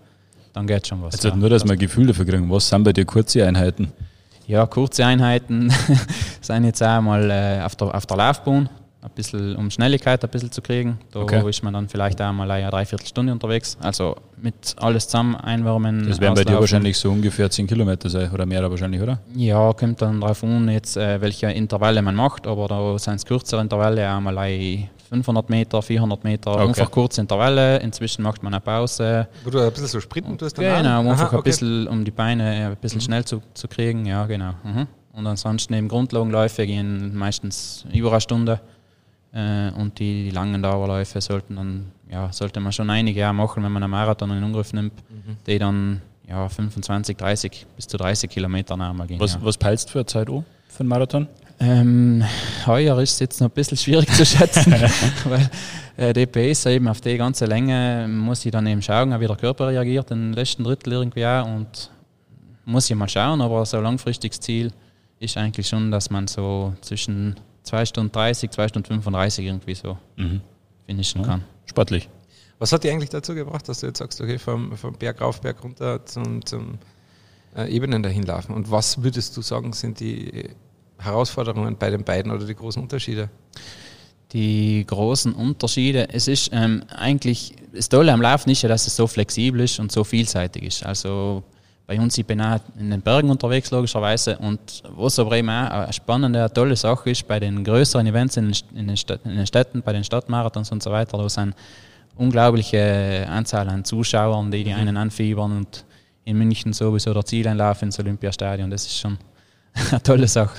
dann 0.51 0.67
geht 0.67 0.87
schon 0.87 1.01
was. 1.01 1.15
Also 1.15 1.29
ja. 1.29 1.35
nur, 1.35 1.49
dass 1.49 1.63
wir 1.63 1.71
ein 1.71 1.79
Gefühl 1.79 2.07
dafür 2.07 2.25
kriegen, 2.25 2.49
was 2.51 2.67
sind 2.67 2.83
bei 2.83 2.93
dir 2.93 3.05
kurze 3.05 3.47
Einheiten? 3.47 3.91
Ja, 4.47 4.65
kurze 4.65 5.05
Einheiten 5.05 5.71
sind 6.41 6.65
jetzt 6.65 6.83
auch 6.83 7.01
mal 7.01 7.29
äh, 7.29 7.61
auf, 7.63 7.75
der, 7.75 7.95
auf 7.95 8.05
der 8.05 8.17
Laufbahn 8.17 8.69
ein 9.03 9.11
bisschen, 9.15 9.55
um 9.55 9.69
Schnelligkeit 9.69 10.23
ein 10.23 10.29
bisschen 10.29 10.51
zu 10.51 10.61
kriegen. 10.61 10.99
Da 11.11 11.19
okay. 11.19 11.47
ist 11.49 11.63
man 11.63 11.73
dann 11.73 11.89
vielleicht 11.89 12.21
auch 12.21 12.31
mal 12.31 12.49
eine 12.49 12.69
Dreiviertelstunde 12.69 13.33
unterwegs. 13.33 13.77
Also 13.81 14.15
mit 14.41 14.75
alles 14.77 15.07
zusammen 15.07 15.35
einwärmen. 15.35 16.07
Das 16.07 16.19
werden 16.19 16.35
bei 16.35 16.43
dir 16.43 16.59
wahrscheinlich 16.59 16.97
so 16.97 17.11
ungefähr 17.11 17.49
10 17.49 17.67
Kilometer 17.67 18.09
sein 18.09 18.31
oder 18.31 18.45
mehr 18.45 18.69
wahrscheinlich, 18.69 19.01
oder? 19.01 19.19
Ja, 19.35 19.73
kommt 19.73 20.01
dann 20.01 20.21
darauf 20.21 20.43
an, 20.43 20.69
jetzt, 20.69 20.95
äh, 20.97 21.19
welche 21.21 21.47
Intervalle 21.51 22.01
man 22.01 22.15
macht, 22.15 22.47
aber 22.47 22.67
da 22.67 22.97
sind 22.97 23.15
es 23.15 23.25
kürzere 23.25 23.61
Intervalle, 23.61 24.09
auch 24.09 24.21
mal 24.21 24.37
500 25.13 25.47
Meter, 25.47 25.79
400 25.79 26.23
Meter, 26.23 26.51
okay. 26.53 26.63
einfach 26.63 26.89
kurze 26.89 27.21
Intervalle. 27.21 27.77
Inzwischen 27.77 28.23
macht 28.23 28.41
man 28.41 28.51
eine 28.51 28.61
Pause. 28.61 29.27
Wo 29.43 29.51
du 29.51 29.59
ein 29.59 29.71
bisschen 29.71 29.87
so 29.87 29.99
sprinten 29.99 30.39
tust 30.39 30.57
dann 30.57 30.83
Genau, 30.83 31.01
um 31.01 31.07
einfach 31.09 31.25
Aha, 31.25 31.27
okay. 31.27 31.37
ein 31.37 31.43
bisschen, 31.43 31.87
um 31.87 32.03
die 32.03 32.09
Beine 32.09 32.71
ein 32.71 32.75
bisschen 32.77 32.97
mhm. 32.97 33.03
schnell 33.03 33.25
zu, 33.25 33.43
zu 33.53 33.67
kriegen, 33.67 34.05
ja 34.07 34.25
genau. 34.25 34.53
Mhm. 34.63 34.87
Und 35.13 35.27
ansonsten 35.27 35.75
eben 35.75 35.87
Grundlagenläufe 35.87 36.65
gehen 36.65 37.15
meistens 37.15 37.85
über 37.93 38.09
eine 38.11 38.21
Stunde. 38.21 38.59
Äh, 39.31 39.69
und 39.77 39.99
die, 39.99 40.25
die, 40.25 40.31
langen 40.31 40.63
Dauerläufe 40.63 41.21
sollten 41.21 41.57
dann, 41.57 41.91
ja, 42.09 42.31
sollte 42.33 42.59
man 42.59 42.71
schon 42.71 42.89
einige 42.89 43.19
Jahre 43.19 43.35
machen, 43.35 43.63
wenn 43.63 43.71
man 43.71 43.83
einen 43.83 43.91
Marathon 43.91 44.31
in 44.31 44.43
Angriff 44.43 44.73
nimmt, 44.73 44.93
mhm. 45.09 45.37
die 45.45 45.59
dann 45.59 46.01
ja, 46.27 46.49
25, 46.49 47.17
30 47.17 47.65
bis 47.75 47.87
zu 47.87 47.97
30 47.97 48.31
Kilometer 48.31 48.73
einmal 48.73 49.05
gehen. 49.05 49.19
Was, 49.19 49.35
ja. 49.35 49.39
was 49.43 49.57
peilst 49.57 49.89
du 49.89 49.91
für 49.91 49.99
eine 49.99 50.05
Zeit 50.07 50.29
an 50.29 50.43
für 50.69 50.79
einen 50.79 50.89
Marathon? 50.89 51.27
Ähm, 51.63 52.23
heuer 52.65 52.99
ist 52.99 53.13
es 53.13 53.19
jetzt 53.19 53.39
noch 53.39 53.47
ein 53.47 53.53
bisschen 53.53 53.77
schwierig 53.77 54.13
zu 54.13 54.25
schätzen, 54.25 54.71
weil 55.23 55.49
äh, 55.95 56.11
die 56.11 56.25
Pace 56.25 56.65
eben 56.65 56.89
auf 56.89 56.99
die 56.99 57.15
ganze 57.15 57.45
Länge 57.45 58.05
muss 58.09 58.45
ich 58.45 58.51
dann 58.51 58.67
eben 58.67 58.81
schauen, 58.81 59.17
wie 59.17 59.27
der 59.27 59.37
Körper 59.37 59.67
reagiert, 59.69 60.09
den 60.09 60.33
letzten 60.33 60.65
Drittel 60.65 60.93
irgendwie 60.93 61.25
auch 61.25 61.45
und 61.45 61.89
muss 62.65 62.89
ich 62.89 62.95
mal 62.95 63.07
schauen, 63.07 63.39
aber 63.41 63.65
so 63.65 63.79
langfristiges 63.79 64.41
Ziel 64.41 64.73
ist 65.19 65.37
eigentlich 65.37 65.67
schon, 65.67 65.89
dass 65.89 66.09
man 66.09 66.27
so 66.27 66.73
zwischen 66.81 67.35
2 67.63 67.85
Stunden 67.85 68.11
30, 68.11 68.51
2 68.51 68.67
Stunden 68.67 68.87
35 68.87 69.45
irgendwie 69.45 69.75
so 69.75 69.97
mhm. 70.17 70.41
finishen 70.85 71.21
ja. 71.21 71.27
kann. 71.27 71.43
Sportlich. 71.65 72.09
Was 72.59 72.73
hat 72.73 72.83
dich 72.83 72.91
eigentlich 72.91 73.09
dazu 73.09 73.33
gebracht, 73.35 73.69
dass 73.69 73.79
du 73.79 73.87
jetzt 73.87 73.99
sagst, 73.99 74.19
okay, 74.19 74.37
vom, 74.37 74.75
vom 74.75 74.93
Berg 74.93 75.21
rauf, 75.21 75.39
Berg 75.39 75.63
runter 75.63 76.05
zum, 76.05 76.45
zum 76.45 76.77
äh, 77.55 77.69
Ebenen 77.73 78.03
dahin 78.03 78.23
laufen? 78.23 78.53
Und 78.53 78.69
was 78.69 79.01
würdest 79.01 79.35
du 79.37 79.41
sagen, 79.41 79.71
sind 79.71 80.01
die 80.01 80.49
Herausforderungen 81.03 81.75
bei 81.77 81.89
den 81.89 82.03
beiden 82.03 82.31
oder 82.31 82.45
die 82.45 82.55
großen 82.55 82.81
Unterschiede? 82.81 83.29
Die 84.31 84.83
großen 84.87 85.33
Unterschiede, 85.33 86.09
es 86.09 86.27
ist 86.27 86.49
ähm, 86.53 86.83
eigentlich, 86.95 87.55
das 87.71 87.87
Tolle 87.87 88.11
am 88.11 88.21
Laufen 88.21 88.49
ist 88.49 88.63
ja, 88.63 88.69
dass 88.69 88.87
es 88.87 88.95
so 88.95 89.05
flexibel 89.05 89.61
ist 89.61 89.79
und 89.79 89.91
so 89.91 90.03
vielseitig 90.03 90.63
ist. 90.63 90.85
Also 90.85 91.43
bei 91.85 91.99
uns, 91.99 92.17
ich 92.17 92.25
bin 92.25 92.41
auch 92.41 92.59
in 92.79 92.89
den 92.89 93.01
Bergen 93.01 93.29
unterwegs, 93.29 93.69
logischerweise. 93.69 94.37
Und 94.37 94.83
was 94.95 95.19
aber 95.19 95.37
eben 95.37 95.49
auch 95.49 95.69
eine 95.69 95.93
spannende, 95.93 96.39
eine 96.39 96.53
tolle 96.53 96.75
Sache 96.75 97.11
ist, 97.11 97.27
bei 97.27 97.39
den 97.39 97.63
größeren 97.63 98.07
Events 98.07 98.37
in 98.37 98.51
den, 98.51 98.55
in 98.75 98.87
den 98.87 99.45
Städten, 99.45 99.81
bei 99.81 99.93
den 99.93 100.03
Stadtmarathons 100.03 100.71
und 100.71 100.81
so 100.81 100.91
weiter, 100.91 101.17
da 101.17 101.29
sind 101.29 101.53
unglaubliche 102.15 103.27
Anzahl 103.29 103.67
an 103.69 103.83
Zuschauern, 103.83 104.49
die 104.49 104.63
die 104.63 104.73
mhm. 104.73 104.79
einen 104.79 104.97
anfiebern 104.97 105.57
und 105.57 105.85
in 106.25 106.37
München 106.37 106.73
sowieso 106.73 107.13
der 107.13 107.25
Zieleinlauf 107.25 107.81
ins 107.81 107.99
Olympiastadion. 107.99 108.69
Das 108.69 108.85
ist 108.85 108.97
schon 108.97 109.17
eine 109.91 110.01
tolle 110.01 110.27
Sache. 110.27 110.55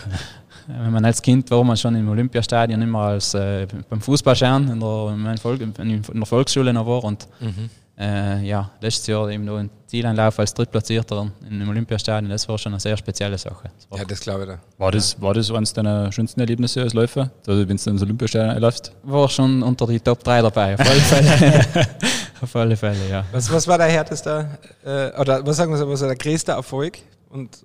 Wenn 0.66 0.92
man 0.92 1.04
als 1.04 1.20
Kind 1.20 1.50
war 1.50 1.64
man 1.64 1.76
schon 1.76 1.94
im 1.94 2.08
Olympiastadion 2.08 2.80
immer 2.80 3.00
als 3.00 3.34
äh, 3.34 3.66
beim 3.88 4.00
Fußballschauen 4.00 4.70
in 4.70 4.80
der, 4.80 5.76
in 5.78 6.02
der 6.14 6.26
Volksschule 6.26 6.72
noch 6.72 6.86
war 6.86 7.04
und 7.04 7.28
mhm 7.40 7.70
äh, 7.98 8.44
ja, 8.44 8.70
letztes 8.80 9.06
Jahr 9.06 9.28
eben 9.30 9.44
noch 9.44 9.56
ein 9.56 9.70
Zieleinlauf 9.86 10.38
als 10.38 10.52
Drittplatzierter 10.52 11.30
im 11.48 11.68
Olympiastadion, 11.68 12.28
das 12.28 12.48
war 12.48 12.58
schon 12.58 12.72
eine 12.72 12.80
sehr 12.80 12.96
spezielle 12.96 13.38
Sache. 13.38 13.70
Das 13.88 13.98
ja, 13.98 14.04
das 14.04 14.20
glaube 14.20 14.42
ich 14.42 14.48
da. 14.48 14.58
War 14.78 14.90
das, 14.90 15.20
war 15.20 15.34
das 15.34 15.50
eines 15.50 15.72
deiner 15.72 16.10
schönsten 16.10 16.40
Erlebnisse 16.40 16.82
als 16.82 16.92
Läufer, 16.92 17.30
also 17.46 17.68
wenn 17.68 17.76
du 17.76 17.90
ins 17.90 18.02
Olympiastadion 18.02 18.50
einläufst? 18.50 18.92
War 19.04 19.28
schon 19.28 19.62
unter 19.62 19.86
die 19.86 20.00
Top 20.00 20.24
3 20.24 20.42
dabei, 20.42 20.74
auf 20.74 20.80
alle 20.80 21.00
Fälle. 21.00 21.86
auf 22.40 22.56
alle 22.56 22.76
Fälle, 22.76 23.08
ja. 23.08 23.24
Was, 23.30 23.50
was 23.52 23.68
war 23.68 23.78
der 23.78 23.86
härteste, 23.86 24.58
äh, 24.84 25.20
oder 25.20 25.46
was 25.46 25.56
sagen 25.56 25.70
wir 25.70 25.78
so, 25.78 25.88
was 25.88 26.00
war 26.00 26.08
der 26.08 26.16
größte 26.16 26.52
Erfolg? 26.52 26.98
Und 27.30 27.64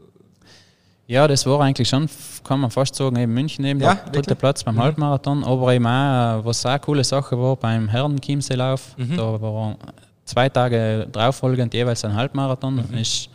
ja, 1.10 1.28
das 1.28 1.44
war 1.48 1.60
eigentlich 1.62 1.90
schon, 1.90 2.08
kann 2.44 2.60
man 2.60 2.70
fast 2.70 2.94
sagen, 2.94 3.16
eben 3.16 3.34
München 3.34 3.66
eben 3.66 3.80
ja, 3.80 3.96
der 3.96 4.12
dritte 4.12 4.36
Platz 4.36 4.64
beim 4.64 4.76
mhm. 4.76 4.82
Halbmarathon. 4.82 5.44
Aber 5.44 5.74
eben 5.74 5.88
auch, 5.88 6.46
was 6.46 6.64
auch 6.64 6.70
eine 6.70 6.80
coole 6.80 7.04
Sache 7.04 7.36
war, 7.36 7.56
beim 7.56 7.90
Herren-Chiemseelauf, 7.90 8.96
mhm. 8.96 9.18
da 9.18 9.42
war 9.42 9.76
zwei 10.24 10.50
Tage 10.50 11.08
drauffolgend 11.12 11.74
jeweils 11.74 12.06
ein 12.06 12.14
Halbmarathon. 12.14 12.76
Mhm. 12.76 12.98
Ist 13.00 13.28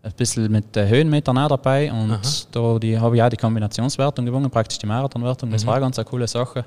ein 0.00 0.12
bisschen 0.12 0.50
mit 0.52 0.66
Höhenmetern 0.76 1.36
auch 1.38 1.48
dabei 1.48 1.90
und 1.90 2.12
Aha. 2.12 2.20
da 2.52 2.78
die, 2.78 2.96
habe 2.96 3.16
ich 3.16 3.22
auch 3.24 3.28
die 3.28 3.36
Kombinationswertung 3.36 4.24
gewonnen, 4.24 4.48
praktisch 4.48 4.78
die 4.78 4.86
Marathonwertung. 4.86 5.50
Das 5.50 5.64
mhm. 5.64 5.66
war 5.66 5.74
eine 5.74 5.86
ganz 5.86 5.98
eine 5.98 6.04
coole 6.04 6.28
Sache. 6.28 6.64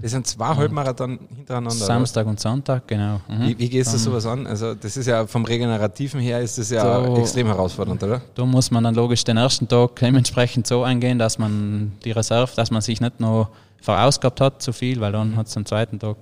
Das 0.00 0.10
sind 0.10 0.26
zwei 0.26 0.54
Halbmarathon 0.54 1.18
hintereinander. 1.36 1.84
Samstag 1.84 2.22
oder? 2.22 2.30
und 2.30 2.40
Sonntag, 2.40 2.86
genau. 2.86 3.20
Mhm. 3.28 3.48
Wie, 3.48 3.58
wie 3.58 3.68
gehst 3.68 3.94
du 3.94 3.98
sowas 3.98 4.26
an? 4.26 4.46
Also 4.46 4.74
das 4.74 4.96
ist 4.96 5.06
ja 5.06 5.26
vom 5.26 5.44
Regenerativen 5.44 6.20
her 6.20 6.40
ist 6.40 6.58
das 6.58 6.70
ja 6.70 6.82
da, 6.82 7.16
extrem 7.16 7.46
herausfordernd, 7.46 8.02
oder? 8.02 8.20
Da 8.34 8.44
muss 8.44 8.70
man 8.70 8.84
dann 8.84 8.94
logisch 8.94 9.24
den 9.24 9.36
ersten 9.36 9.68
Tag 9.68 9.96
dementsprechend 9.96 10.66
so 10.66 10.82
eingehen, 10.82 11.18
dass 11.18 11.38
man 11.38 11.92
die 12.04 12.10
Reserve, 12.10 12.52
dass 12.56 12.70
man 12.70 12.82
sich 12.82 13.00
nicht 13.00 13.20
noch 13.20 13.48
verausgabt 13.80 14.40
hat 14.40 14.62
zu 14.62 14.72
viel, 14.72 15.00
weil 15.00 15.12
dann 15.12 15.36
hat 15.36 15.46
es 15.46 15.56
am 15.56 15.66
zweiten 15.66 15.98
Tag 15.98 16.16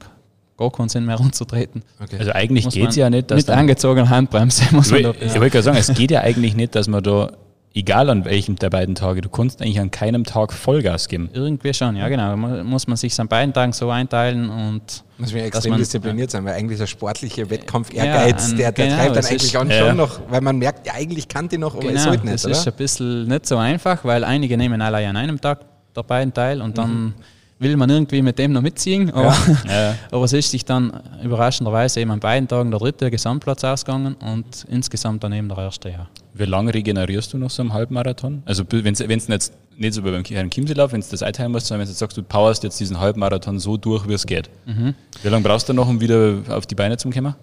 gar 0.57 0.71
keinen 0.71 0.88
Sinn 0.88 1.07
mehr 1.07 1.17
runterzutreten. 1.17 1.83
Okay. 2.02 2.19
Also 2.19 2.33
eigentlich 2.33 2.69
geht 2.69 2.91
es 2.91 2.97
ja 2.97 3.11
nicht, 3.11 3.31
dass. 3.31 3.47
Mit 3.47 3.50
angezogener 3.50 4.09
Handbremse 4.09 4.64
muss 4.73 4.91
man 4.91 5.02
da. 5.02 5.11
Ich 5.21 5.35
wollte 5.35 5.50
gerade 5.50 5.62
sagen, 5.62 5.79
es 5.79 5.93
geht 5.95 6.11
ja 6.11 6.21
eigentlich 6.21 6.55
nicht, 6.55 6.75
dass 6.75 6.88
man 6.88 7.02
da 7.02 7.33
egal 7.75 8.11
an 8.11 8.25
welchem 8.25 8.57
der 8.57 8.71
beiden 8.71 8.95
Tage, 8.95 9.21
du 9.21 9.29
kannst 9.29 9.62
eigentlich 9.62 9.81
an 9.81 9.91
keinem 9.91 10.25
Tag 10.25 10.52
Vollgas 10.52 11.09
geben. 11.09 11.31
Irgendwie 11.33 11.73
schon, 11.75 11.97
ja 11.97 12.09
genau. 12.09 12.37
Muss 12.37 12.87
man 12.87 12.97
sich 12.97 13.19
an 13.21 13.29
beiden 13.29 13.52
Tagen 13.52 13.73
so 13.73 13.91
einteilen 13.91 14.50
und 14.50 15.05
muss 15.19 15.33
man 15.33 15.43
extrem 15.43 15.71
man, 15.71 15.79
diszipliniert 15.81 16.31
sein, 16.31 16.45
weil 16.45 16.55
eigentlich 16.55 16.79
der 16.79 16.87
sportliche 16.87 17.49
Wettkampf 17.49 17.93
Ehrgeiz, 17.95 18.50
ja, 18.50 18.57
der, 18.57 18.73
der 18.73 18.87
genau, 18.87 18.97
treibt 18.97 19.17
dann 19.17 19.25
eigentlich 19.25 19.57
auch 19.57 19.71
schon 19.71 19.97
noch, 19.97 20.21
weil 20.29 20.41
man 20.41 20.59
merkt, 20.59 20.87
ja 20.87 20.95
eigentlich 20.95 21.29
kann 21.29 21.49
die 21.49 21.59
noch, 21.59 21.75
aber 21.75 21.88
genau, 21.88 21.95
es 21.95 22.05
sollte 22.05 22.25
nicht. 22.25 22.35
Das 22.35 22.45
oder? 22.45 22.55
ist 22.55 22.67
ein 22.67 22.75
bisschen 22.75 23.29
nicht 23.29 23.47
so 23.47 23.57
einfach, 23.57 24.05
weil 24.05 24.25
einige 24.25 24.57
nehmen 24.57 24.81
alle 24.83 25.07
an 25.07 25.17
einem 25.17 25.41
Tag 25.41 25.61
der 25.95 26.02
beiden 26.02 26.33
teil 26.33 26.61
und 26.61 26.79
dann 26.79 26.91
mhm. 26.91 27.14
Will 27.62 27.76
man 27.76 27.88
irgendwie 27.90 28.23
mit 28.23 28.38
dem 28.38 28.52
noch 28.52 28.62
mitziehen. 28.62 29.11
Aber, 29.12 29.35
ja. 29.69 29.95
aber 30.11 30.25
es 30.25 30.33
ist 30.33 30.50
sich 30.50 30.64
dann 30.64 30.92
überraschenderweise 31.23 32.00
eben 32.00 32.11
an 32.11 32.21
beiden 32.21 32.49
Tagen 32.49 32.71
der 32.71 32.81
dritte 32.81 33.11
Gesamtplatz 33.11 33.64
ausgegangen 33.64 34.14
und 34.14 34.66
insgesamt 34.69 35.25
dann 35.25 35.33
eben 35.33 35.49
der 35.49 35.59
erste, 35.59 35.90
ja. 35.90 36.09
Wie 36.35 36.45
lange 36.45 36.73
regenerierst 36.73 37.33
du 37.33 37.38
noch 37.38 37.50
so 37.50 37.62
im 37.62 37.73
Halbmarathon? 37.73 38.42
Also 38.47 38.64
wenn 38.71 38.95
es 38.95 39.00
jetzt 39.00 39.52
nicht 39.76 39.95
so 39.95 40.04
wie 40.04 40.11
beim 40.11 40.50
Chiemseelauf, 40.50 40.92
wenn 40.92 41.00
du 41.00 41.07
das 41.11 41.23
einteilen 41.23 41.52
musst, 41.52 41.66
sondern 41.66 41.87
wenn 41.87 41.92
du 41.92 41.99
sagst, 41.99 42.16
du 42.16 42.23
powerst 42.23 42.62
jetzt 42.64 42.81
diesen 42.81 42.99
Halbmarathon 42.99 43.59
so 43.59 43.76
durch, 43.76 44.09
wie 44.09 44.14
es 44.14 44.26
geht. 44.26 44.49
Mhm. 44.66 44.95
Wie 45.23 45.28
lange 45.28 45.45
brauchst 45.45 45.69
du 45.69 45.73
noch, 45.73 45.88
um 45.88 46.00
wieder 46.00 46.37
auf 46.49 46.66
die 46.66 46.75
Beine 46.75 46.97
zu 46.97 47.11
kommen? 47.11 47.35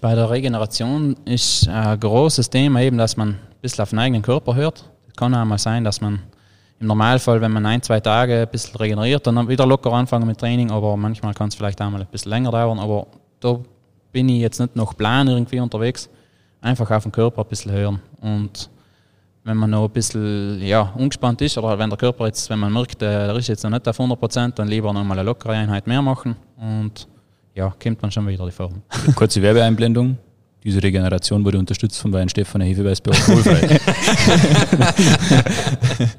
Bei 0.00 0.14
der 0.14 0.30
Regeneration 0.30 1.16
ist 1.24 1.68
ein 1.68 1.98
großes 1.98 2.50
Thema 2.50 2.82
eben, 2.82 2.98
dass 2.98 3.16
man 3.16 3.30
ein 3.30 3.38
bisschen 3.62 3.82
auf 3.82 3.90
den 3.90 3.98
eigenen 3.98 4.22
Körper 4.22 4.54
hört. 4.54 4.84
Es 5.08 5.16
kann 5.16 5.34
auch 5.34 5.44
mal 5.44 5.58
sein, 5.58 5.84
dass 5.84 6.00
man 6.00 6.20
im 6.80 6.86
Normalfall, 6.86 7.40
wenn 7.40 7.52
man 7.52 7.66
ein, 7.66 7.82
zwei 7.82 8.00
Tage 8.00 8.42
ein 8.42 8.48
bisschen 8.48 8.76
regeneriert, 8.76 9.26
dann 9.26 9.48
wieder 9.48 9.66
locker 9.66 9.92
anfangen 9.92 10.26
mit 10.26 10.38
Training, 10.38 10.70
aber 10.70 10.96
manchmal 10.96 11.34
kann 11.34 11.48
es 11.48 11.54
vielleicht 11.54 11.80
auch 11.82 11.90
mal 11.90 12.00
ein 12.00 12.06
bisschen 12.06 12.30
länger 12.30 12.52
dauern. 12.52 12.78
Aber 12.78 13.06
da 13.40 13.58
bin 14.12 14.28
ich 14.28 14.40
jetzt 14.40 14.60
nicht 14.60 14.76
noch 14.76 14.96
plan 14.96 15.26
irgendwie 15.26 15.60
unterwegs. 15.60 16.08
Einfach 16.60 16.90
auf 16.90 17.02
den 17.02 17.12
Körper 17.12 17.42
ein 17.42 17.48
bisschen 17.48 17.72
hören. 17.72 18.00
Und 18.20 18.70
wenn 19.44 19.56
man 19.56 19.70
noch 19.70 19.84
ein 19.84 19.90
bisschen 19.90 20.60
ja, 20.62 20.92
ungespannt 20.96 21.40
ist 21.40 21.58
oder 21.58 21.78
wenn 21.78 21.90
der 21.90 21.98
Körper 21.98 22.26
jetzt, 22.26 22.48
wenn 22.50 22.58
man 22.58 22.72
merkt, 22.72 23.02
äh, 23.02 23.26
der 23.26 23.36
ist 23.36 23.48
jetzt 23.48 23.64
noch 23.64 23.70
nicht 23.70 23.86
auf 23.88 23.98
100 23.98 24.18
Prozent, 24.18 24.58
dann 24.58 24.68
lieber 24.68 24.92
noch 24.92 25.04
mal 25.04 25.14
eine 25.14 25.24
lockere 25.24 25.52
Einheit 25.52 25.86
mehr 25.86 26.02
machen 26.02 26.36
und 26.56 27.08
ja, 27.54 27.72
kommt 27.82 28.02
man 28.02 28.10
schon 28.10 28.26
wieder 28.26 28.44
die 28.44 28.52
Form. 28.52 28.82
Kurze 29.14 29.42
Werbeeinblendung. 29.42 30.18
Diese 30.62 30.82
Regeneration 30.82 31.44
wurde 31.44 31.58
unterstützt 31.58 31.98
von 31.98 32.10
Bayern 32.10 32.28
Stefan 32.28 32.60
Hefeweiß 32.60 33.00
bei 33.00 33.12
alkoholfrei. 33.12 33.78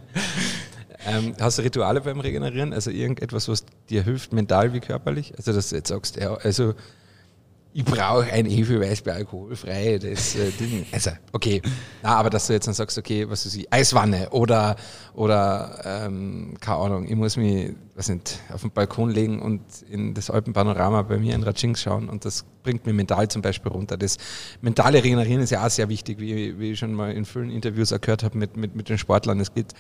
ähm, 1.10 1.36
hast 1.40 1.58
du 1.58 1.64
Rituale 1.64 2.02
beim 2.02 2.20
Regenerieren? 2.20 2.74
Also 2.74 2.92
irgendetwas, 2.92 3.48
was 3.48 3.66
dir 3.90 4.04
hilft, 4.04 4.34
mental 4.34 4.74
wie 4.74 4.80
körperlich? 4.80 5.34
Also 5.38 5.54
dass 5.54 5.70
du 5.70 5.76
jetzt 5.76 5.90
sagst, 5.90 6.18
ja, 6.18 6.34
also 6.36 6.74
ich 7.72 7.86
brauche 7.86 8.24
ein 8.24 8.46
Hefeweißbier 8.48 9.14
alkoholfrei, 9.14 10.00
das 10.00 10.36
äh, 10.36 10.50
Ding. 10.52 10.88
Also, 10.92 11.12
okay. 11.34 11.62
Na, 12.02 12.16
aber 12.16 12.32
dass 12.32 12.48
du 12.48 12.54
jetzt 12.54 12.66
dann 12.66 12.74
sagst, 12.74 12.98
okay, 12.98 13.30
was 13.30 13.46
weiß 13.46 13.56
ich, 13.56 13.72
Eiswanne 13.72 14.32
oder, 14.32 14.76
oder 15.14 15.80
ähm, 15.86 16.56
keine 16.60 16.78
Ahnung, 16.80 17.08
ich 17.08 17.16
muss 17.16 17.38
mich, 17.38 17.74
was 17.96 18.10
nicht, 18.10 18.40
auf 18.52 18.62
den 18.62 18.72
Balkon 18.72 19.12
legen 19.12 19.40
und 19.40 19.62
in 19.88 20.16
das 20.16 20.32
Alpenpanorama 20.32 21.04
bei 21.04 21.18
mir 21.18 21.36
in 21.36 21.44
Ratschings 21.44 21.82
schauen 21.82 22.10
und 22.10 22.26
das 22.26 22.44
bringt 22.64 22.88
mir 22.88 22.94
mental 22.94 23.28
zum 23.28 23.44
Beispiel 23.44 23.72
runter. 23.72 23.98
Das 23.98 24.18
mentale 24.62 25.04
Regenerieren 25.04 25.44
ist 25.44 25.52
ja 25.52 25.64
auch 25.64 25.70
sehr 25.70 25.90
wichtig, 25.90 26.20
wie, 26.20 26.58
wie 26.58 26.72
ich 26.72 26.80
schon 26.80 26.94
mal 26.94 27.12
in 27.12 27.26
vielen 27.26 27.52
Interviews 27.52 27.94
auch 27.94 28.02
gehört 28.02 28.24
habe 28.24 28.36
mit, 28.36 28.58
mit, 28.58 28.76
mit 28.76 28.90
den 28.90 28.98
Sportlern. 28.98 29.40
Es 29.40 29.54
geht 29.54 29.74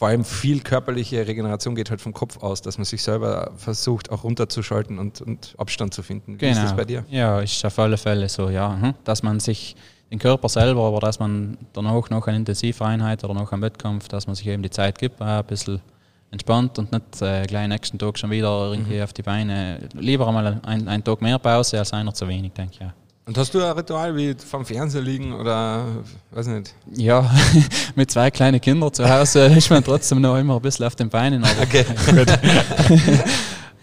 vor 0.00 0.08
allem 0.08 0.24
viel 0.24 0.60
körperliche 0.60 1.26
Regeneration 1.26 1.74
geht 1.74 1.90
halt 1.90 2.00
vom 2.00 2.14
Kopf 2.14 2.42
aus, 2.42 2.62
dass 2.62 2.78
man 2.78 2.86
sich 2.86 3.02
selber 3.02 3.52
versucht, 3.58 4.10
auch 4.10 4.24
runterzuschalten 4.24 4.98
und, 4.98 5.20
und 5.20 5.54
Abstand 5.58 5.92
zu 5.92 6.02
finden. 6.02 6.36
Wie 6.36 6.38
genau. 6.38 6.52
ist 6.52 6.56
das 6.56 6.70
genau. 6.70 6.76
bei 6.78 6.84
dir? 6.86 7.04
Ja, 7.10 7.38
ist 7.40 7.62
auf 7.66 7.78
alle 7.78 7.98
Fälle 7.98 8.26
so, 8.30 8.48
ja. 8.48 8.70
Mhm. 8.70 8.94
Dass 9.04 9.22
man 9.22 9.40
sich 9.40 9.76
den 10.10 10.18
Körper 10.18 10.48
selber, 10.48 10.86
aber 10.86 11.00
dass 11.00 11.18
man 11.18 11.58
danach 11.74 12.08
noch 12.08 12.26
eine 12.26 12.38
Intensiveinheit 12.38 13.22
oder 13.24 13.34
noch 13.34 13.52
einen 13.52 13.60
Wettkampf, 13.60 14.08
dass 14.08 14.26
man 14.26 14.34
sich 14.34 14.46
eben 14.46 14.62
die 14.62 14.70
Zeit 14.70 14.98
gibt, 14.98 15.20
ein 15.20 15.44
bisschen 15.44 15.82
entspannt 16.30 16.78
und 16.78 16.92
nicht 16.92 17.20
äh, 17.20 17.42
gleich 17.42 17.68
nächsten 17.68 17.98
Tag 17.98 18.18
schon 18.18 18.30
wieder 18.30 18.70
irgendwie 18.70 18.96
mhm. 18.96 19.02
auf 19.02 19.12
die 19.12 19.22
Beine. 19.22 19.86
Lieber 19.92 20.26
einmal 20.26 20.62
einen, 20.64 20.88
einen 20.88 21.04
Tag 21.04 21.20
mehr 21.20 21.38
Pause 21.38 21.78
als 21.78 21.92
einer 21.92 22.14
zu 22.14 22.26
wenig, 22.26 22.54
denke 22.54 22.72
ich. 22.72 22.80
Ja. 22.80 22.94
Und 23.26 23.38
hast 23.38 23.54
du 23.54 23.64
ein 23.64 23.72
Ritual 23.72 24.16
wie 24.16 24.34
vom 24.34 24.64
Fernseher 24.64 25.02
liegen 25.02 25.32
oder 25.34 25.84
weiß 26.30 26.48
nicht? 26.48 26.74
Ja, 26.94 27.30
mit 27.94 28.10
zwei 28.10 28.30
kleinen 28.30 28.60
Kindern 28.60 28.92
zu 28.92 29.08
Hause 29.08 29.44
ist 29.46 29.70
man 29.70 29.84
trotzdem 29.84 30.20
noch 30.20 30.36
immer 30.36 30.56
ein 30.56 30.62
bisschen 30.62 30.86
auf 30.86 30.96
den 30.96 31.08
Beinen. 31.08 31.44
Aber 31.44 31.62
okay, 31.62 31.84
gut. 32.06 32.28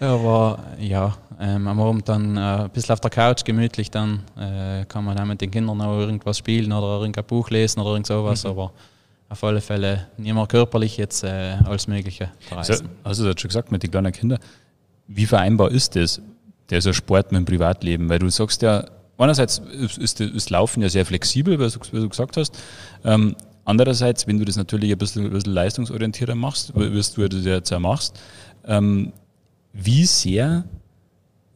aber 0.00 0.58
ja, 0.78 1.16
ähm, 1.40 1.68
am 1.68 1.80
Abend 1.80 2.08
dann 2.08 2.36
äh, 2.36 2.40
ein 2.40 2.70
bisschen 2.70 2.92
auf 2.92 3.00
der 3.00 3.10
Couch 3.10 3.44
gemütlich, 3.44 3.90
dann 3.90 4.22
äh, 4.36 4.84
kann 4.86 5.04
man 5.04 5.18
auch 5.18 5.24
mit 5.24 5.40
den 5.40 5.50
Kindern 5.50 5.78
noch 5.78 5.98
irgendwas 5.98 6.38
spielen 6.38 6.72
oder 6.72 7.00
irgendein 7.00 7.24
Buch 7.24 7.48
lesen 7.50 7.80
oder 7.80 7.90
irgend 7.90 8.06
sowas. 8.06 8.44
Mhm. 8.44 8.50
Aber 8.50 8.72
auf 9.28 9.44
alle 9.44 9.60
Fälle 9.60 10.08
nicht 10.16 10.34
mehr 10.34 10.46
körperlich 10.46 10.96
jetzt 10.96 11.22
äh, 11.22 11.56
alles 11.64 11.86
Mögliche 11.86 12.30
verreisen. 12.40 12.88
Also, 13.04 13.10
hast 13.10 13.20
du 13.20 13.32
das 13.32 13.40
schon 13.40 13.48
gesagt 13.48 13.70
mit 13.70 13.82
den 13.82 13.90
kleinen 13.90 14.12
Kindern? 14.12 14.40
Wie 15.06 15.26
vereinbar 15.26 15.70
ist 15.70 15.96
das, 15.96 16.20
der 16.70 16.82
so 16.82 16.92
Sport 16.92 17.30
mit 17.32 17.40
dem 17.40 17.44
Privatleben? 17.44 18.08
Weil 18.08 18.18
du 18.18 18.28
sagst 18.30 18.62
ja, 18.62 18.84
einerseits 19.18 19.58
ist 19.58 20.20
das 20.20 20.50
Laufen 20.50 20.82
ja 20.82 20.88
sehr 20.88 21.04
flexibel, 21.04 21.58
wie 21.58 21.98
du 21.98 22.08
gesagt 22.08 22.36
hast. 22.36 22.58
Ähm, 23.04 23.36
andererseits, 23.64 24.26
wenn 24.26 24.38
du 24.38 24.44
das 24.44 24.56
natürlich 24.56 24.92
ein 24.92 24.98
bisschen, 24.98 25.26
ein 25.26 25.32
bisschen 25.32 25.52
leistungsorientierter 25.52 26.34
machst, 26.34 26.74
wie 26.74 26.90
du 26.90 27.28
das 27.28 27.44
jetzt 27.44 27.70
ja 27.70 27.78
machst, 27.78 28.18
ähm, 28.64 29.12
wie 29.72 30.04
sehr 30.06 30.64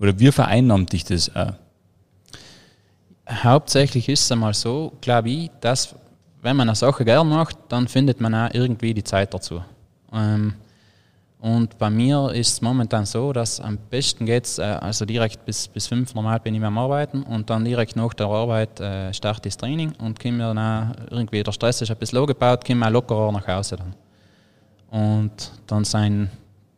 oder 0.00 0.18
wie 0.18 0.32
vereinnahmt 0.32 0.92
dich 0.92 1.04
das 1.04 1.34
auch? 1.34 1.54
Hauptsächlich 3.28 4.08
ist 4.08 4.22
es 4.22 4.32
einmal 4.32 4.52
so, 4.52 4.92
glaube 5.00 5.30
ich, 5.30 5.50
dass 5.60 5.94
wenn 6.42 6.56
man 6.56 6.68
eine 6.68 6.76
Sache 6.76 7.04
gern 7.04 7.28
macht, 7.28 7.56
dann 7.68 7.86
findet 7.86 8.20
man 8.20 8.34
auch 8.34 8.50
irgendwie 8.52 8.94
die 8.94 9.04
Zeit 9.04 9.32
dazu. 9.32 9.62
Ähm, 10.12 10.54
und 11.42 11.76
bei 11.76 11.90
mir 11.90 12.30
ist 12.32 12.52
es 12.52 12.62
momentan 12.62 13.04
so, 13.04 13.32
dass 13.32 13.60
am 13.60 13.76
besten 13.76 14.26
geht 14.26 14.44
es, 14.44 14.58
äh, 14.60 14.62
also 14.62 15.04
direkt 15.04 15.44
bis, 15.44 15.66
bis 15.66 15.88
fünf 15.88 16.14
normal 16.14 16.38
bin 16.38 16.54
ich 16.54 16.62
am 16.62 16.78
Arbeiten 16.78 17.24
und 17.24 17.50
dann 17.50 17.64
direkt 17.64 17.96
nach 17.96 18.14
der 18.14 18.28
Arbeit 18.28 18.78
äh, 18.78 19.12
starte 19.12 19.48
das 19.48 19.56
Training 19.56 19.92
und 19.98 20.20
komme 20.20 20.38
dann 20.38 20.56
auch, 20.56 20.94
irgendwie 21.10 21.42
der 21.42 21.50
Stress 21.50 21.82
ist 21.82 21.90
ein 21.90 21.96
bisschen 21.96 22.20
angebaut, 22.20 22.64
komme 22.64 22.86
auch 22.86 22.90
lockerer 22.90 23.32
nach 23.32 23.48
Hause 23.48 23.76
dann. 23.76 23.94
Und 24.92 25.50
dann 25.66 25.82
sind 25.82 26.30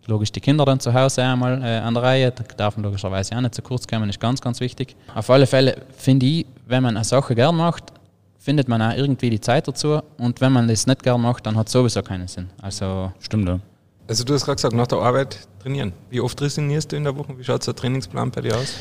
logisch 0.07 0.33
die 0.33 0.41
Kinder 0.41 0.65
dann 0.65 0.81
zu 0.81 0.95
Hause 0.95 1.23
einmal 1.25 1.63
äh, 1.63 1.81
an 1.81 1.93
der 1.93 2.03
Reihe, 2.03 2.31
da 2.31 2.43
darf 2.57 2.79
man 2.79 2.85
logischerweise 2.85 3.37
auch 3.37 3.43
nicht 3.43 3.55
zu 3.55 3.61
kurz 3.61 3.87
kommen, 3.87 4.09
ist 4.09 4.19
ganz, 4.19 4.41
ganz 4.41 4.61
wichtig. 4.61 4.97
Auf 5.15 5.29
alle 5.29 5.47
Fälle 5.47 5.77
finde 5.95 6.25
ich, 6.25 6.47
wenn 6.67 6.83
man 6.83 6.97
eine 6.97 7.05
Sache 7.05 7.35
gern 7.35 7.55
macht, 7.55 7.93
findet 8.39 8.69
man 8.69 8.81
auch 8.81 8.97
irgendwie 8.97 9.29
die 9.29 9.41
Zeit 9.41 9.69
dazu 9.69 10.01
und 10.17 10.41
wenn 10.41 10.53
man 10.53 10.69
das 10.69 10.87
nicht 10.87 11.03
gern 11.03 11.21
macht, 11.21 11.45
dann 11.45 11.55
hat 11.55 11.67
es 11.67 11.73
sowieso 11.75 12.03
keinen 12.03 12.29
Sinn. 12.29 12.49
Also, 12.63 13.13
Stimmt, 13.21 13.47
ja. 13.47 13.61
Also 14.07 14.23
du 14.23 14.35
hast 14.35 14.45
gerade 14.45 14.57
gesagt, 14.57 14.75
nach 14.75 14.87
der 14.87 14.99
Arbeit 14.99 15.39
trainieren. 15.63 15.93
Wie 16.11 16.21
oft 16.21 16.39
trainierst 16.39 16.93
du 16.93 16.97
in 16.97 17.05
der 17.05 17.17
Woche? 17.17 17.39
Wie 17.39 17.45
schaut 17.45 17.67
der 17.67 17.75
Trainingsplan 17.75 18.31
bei 18.31 18.43
dir 18.43 18.57
aus? 18.57 18.75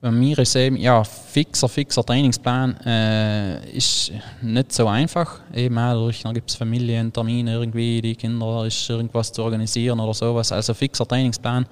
Bei 0.00 0.10
mir 0.10 0.38
ist 0.38 0.54
eben, 0.54 0.76
ja, 0.76 1.02
fixer, 1.02 1.68
fixer 1.68 2.04
Trainingsplan 2.04 2.76
äh, 2.84 3.70
ist 3.72 4.12
nicht 4.42 4.72
so 4.72 4.86
einfach. 4.86 5.40
Eben 5.54 5.76
auch 5.78 6.12
dann 6.22 6.34
gibt 6.34 6.50
es 6.50 6.56
Familientermine 6.56 7.54
irgendwie, 7.54 8.00
die 8.00 8.14
Kinder 8.14 8.64
ist 8.66 8.88
irgendwas 8.88 9.32
zu 9.32 9.42
organisieren 9.42 9.98
oder 9.98 10.14
sowas. 10.14 10.52
Also 10.52 10.74
fixer 10.74 11.08
Trainingsplan 11.08 11.66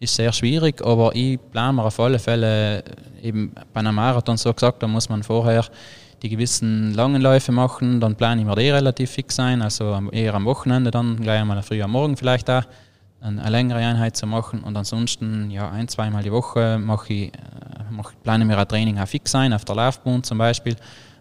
ist 0.00 0.14
sehr 0.14 0.32
schwierig, 0.32 0.80
aber 0.82 1.14
ich 1.14 1.38
plane 1.50 1.74
mir 1.74 1.84
auf 1.84 1.98
alle 2.00 2.18
Fälle 2.18 2.84
eben 3.20 3.52
bei 3.72 3.80
einem 3.80 3.96
Marathon 3.96 4.36
so 4.36 4.54
gesagt, 4.54 4.82
da 4.82 4.86
muss 4.86 5.08
man 5.08 5.22
vorher 5.22 5.66
die 6.22 6.28
gewissen 6.28 6.94
langen 6.94 7.22
Läufe 7.22 7.52
machen, 7.52 8.00
dann 8.00 8.16
plane 8.16 8.40
ich 8.40 8.46
mir 8.46 8.56
die 8.56 8.70
relativ 8.70 9.10
fix 9.10 9.36
sein, 9.36 9.62
also 9.62 10.00
eher 10.12 10.34
am 10.34 10.44
Wochenende 10.44 10.90
dann 10.90 11.16
gleich 11.20 11.40
einmal 11.40 11.62
früh 11.62 11.82
am 11.82 11.92
Morgen 11.92 12.16
vielleicht 12.16 12.50
auch 12.50 12.64
eine 13.20 13.48
längere 13.50 13.78
Einheit 13.78 14.16
zu 14.16 14.26
machen 14.26 14.62
und 14.62 14.76
ansonsten 14.76 15.50
ja 15.50 15.70
ein, 15.70 15.88
zweimal 15.88 16.22
die 16.22 16.32
Woche 16.32 16.78
mache 16.78 17.12
ich, 17.12 17.34
äh, 17.34 17.38
mache, 17.90 18.14
plane 18.22 18.44
mir 18.44 18.56
ein 18.56 18.68
Training 18.68 18.98
auch 18.98 19.08
fix 19.08 19.34
ein, 19.34 19.52
auf 19.52 19.64
der 19.64 19.74
Laufbahn 19.74 20.22
zum 20.22 20.38
Beispiel 20.38 20.76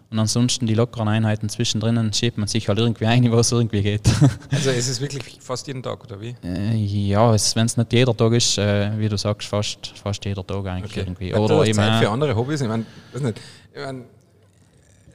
und 0.09 0.19
ansonsten 0.19 0.67
die 0.67 0.73
lockeren 0.73 1.07
Einheiten 1.07 1.49
zwischendrin 1.49 2.13
schiebt 2.13 2.37
man 2.37 2.47
sich 2.47 2.69
halt 2.69 2.79
irgendwie 2.79 3.05
ein, 3.05 3.29
wo 3.31 3.39
es 3.39 3.51
irgendwie 3.51 3.81
geht. 3.81 4.07
Also 4.51 4.69
ist 4.69 4.87
es 4.87 5.01
wirklich 5.01 5.39
fast 5.41 5.67
jeden 5.67 5.83
Tag, 5.83 6.03
oder 6.03 6.21
wie? 6.21 6.35
Äh, 6.43 6.75
ja, 6.75 7.29
wenn 7.31 7.65
es 7.65 7.77
nicht 7.77 7.93
jeder 7.93 8.15
Tag 8.15 8.31
ist, 8.33 8.57
äh, 8.57 8.91
wie 8.97 9.09
du 9.09 9.17
sagst, 9.17 9.47
fast, 9.47 9.93
fast 10.01 10.23
jeder 10.23 10.45
Tag 10.45 10.65
eigentlich 10.65 10.91
okay. 10.91 10.99
irgendwie. 11.01 11.33
Oder 11.33 11.65
eben 11.65 11.73
Zeit 11.73 12.03
für 12.03 12.09
andere 12.09 12.35
Hobbys, 12.35 12.61
ich 12.61 12.67
meine, 12.67 12.85
ich 13.13 13.21
meine 13.21 14.05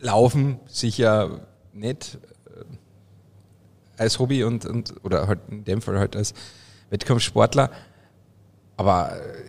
Laufen 0.02 0.59
sicher 0.66 1.47
nicht 1.73 2.18
äh, 2.47 2.64
als 3.97 4.18
Hobby 4.18 4.44
und, 4.44 4.66
und 4.66 4.94
oder 5.04 5.28
halt 5.28 5.40
in 5.49 5.64
dem 5.64 5.80
Fall 5.80 5.99
halt 5.99 6.16
als 6.16 6.35
Wettkampfsportler. 6.90 7.71
Aber 8.76 9.16
äh, 9.16 9.44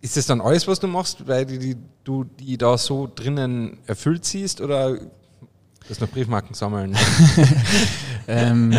ist 0.00 0.16
das 0.16 0.26
dann 0.26 0.40
alles, 0.40 0.66
was 0.66 0.80
du 0.80 0.88
machst, 0.88 1.26
weil 1.28 1.46
die, 1.46 1.58
die, 1.58 1.76
du 2.02 2.24
die 2.24 2.58
da 2.58 2.76
so 2.76 3.08
drinnen 3.12 3.78
erfüllt 3.86 4.24
siehst 4.24 4.60
oder 4.60 4.98
Das 5.86 6.00
noch 6.00 6.08
Briefmarken 6.08 6.54
sammeln. 6.54 6.96
ähm, 8.28 8.74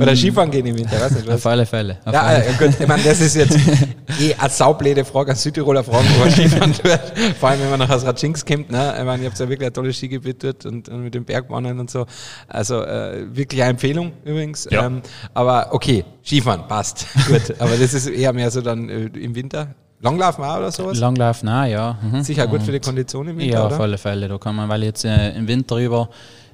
Oder 0.00 0.14
Skifahren 0.14 0.48
gehen 0.48 0.64
im 0.66 0.78
Winter, 0.78 1.00
weiß 1.00 1.10
nicht 1.10 1.26
was. 1.26 1.34
Auf 1.34 1.46
alle 1.46 1.66
Fälle. 1.66 1.98
Auf 2.04 2.14
ja, 2.14 2.22
alle. 2.22 2.44
Äh, 2.46 2.52
gut, 2.52 2.70
ich 2.78 2.86
meine, 2.86 3.02
das 3.02 3.20
ist 3.20 3.34
jetzt 3.34 3.58
eh 4.20 4.32
eine 4.34 4.48
saubläde 4.48 5.04
Frage, 5.04 5.32
eine 5.32 5.38
Südtiroler 5.38 5.82
Frage, 5.82 6.06
wo 6.14 6.20
man 6.20 6.30
Skifahren 6.30 6.72
tut. 6.72 7.00
Vor 7.40 7.48
allem, 7.48 7.62
wenn 7.62 7.70
man 7.70 7.80
nach 7.80 7.90
aus 7.90 8.04
Ratschinks 8.04 8.46
kommt. 8.46 8.70
Ne? 8.70 8.94
Ich 8.96 9.04
meine, 9.04 9.24
ihr 9.24 9.28
habt 9.28 9.38
ja 9.40 9.48
wirklich 9.48 9.66
ein 9.66 9.74
tolles 9.74 9.96
Skigebiet 9.96 10.44
dort 10.44 10.66
und, 10.66 10.88
und 10.88 11.02
mit 11.02 11.14
dem 11.14 11.24
Bergbahnen 11.24 11.80
und 11.80 11.90
so. 11.90 12.06
Also 12.46 12.84
äh, 12.84 13.26
wirklich 13.34 13.60
eine 13.60 13.70
Empfehlung 13.70 14.12
übrigens. 14.24 14.68
Ja. 14.70 14.86
Ähm, 14.86 15.02
aber 15.34 15.70
okay, 15.72 16.04
Skifahren, 16.24 16.68
passt. 16.68 17.08
gut, 17.26 17.58
aber 17.58 17.76
das 17.76 17.92
ist 17.92 18.06
eher 18.06 18.32
mehr 18.32 18.52
so 18.52 18.60
dann 18.60 18.88
äh, 18.88 19.06
im 19.18 19.34
Winter. 19.34 19.74
Langlaufen 20.02 20.44
auch 20.44 20.56
oder 20.56 20.72
sowas? 20.72 20.98
Langlaufen 20.98 21.48
auch, 21.48 21.64
ja. 21.64 21.96
Mhm. 22.02 22.22
Sicher 22.22 22.46
gut 22.48 22.62
für 22.62 22.72
die 22.72 22.80
Kondition 22.80 23.28
im 23.28 23.38
Winter, 23.38 23.54
Ja, 23.54 23.66
auf 23.66 23.78
alle 23.78 23.96
Fälle. 23.96 24.26
Da 24.26 24.36
kann 24.36 24.56
man, 24.56 24.68
weil 24.68 24.82
jetzt 24.82 25.04
äh, 25.04 25.30
im 25.36 25.46
Winter 25.46 25.76
über, 25.76 26.08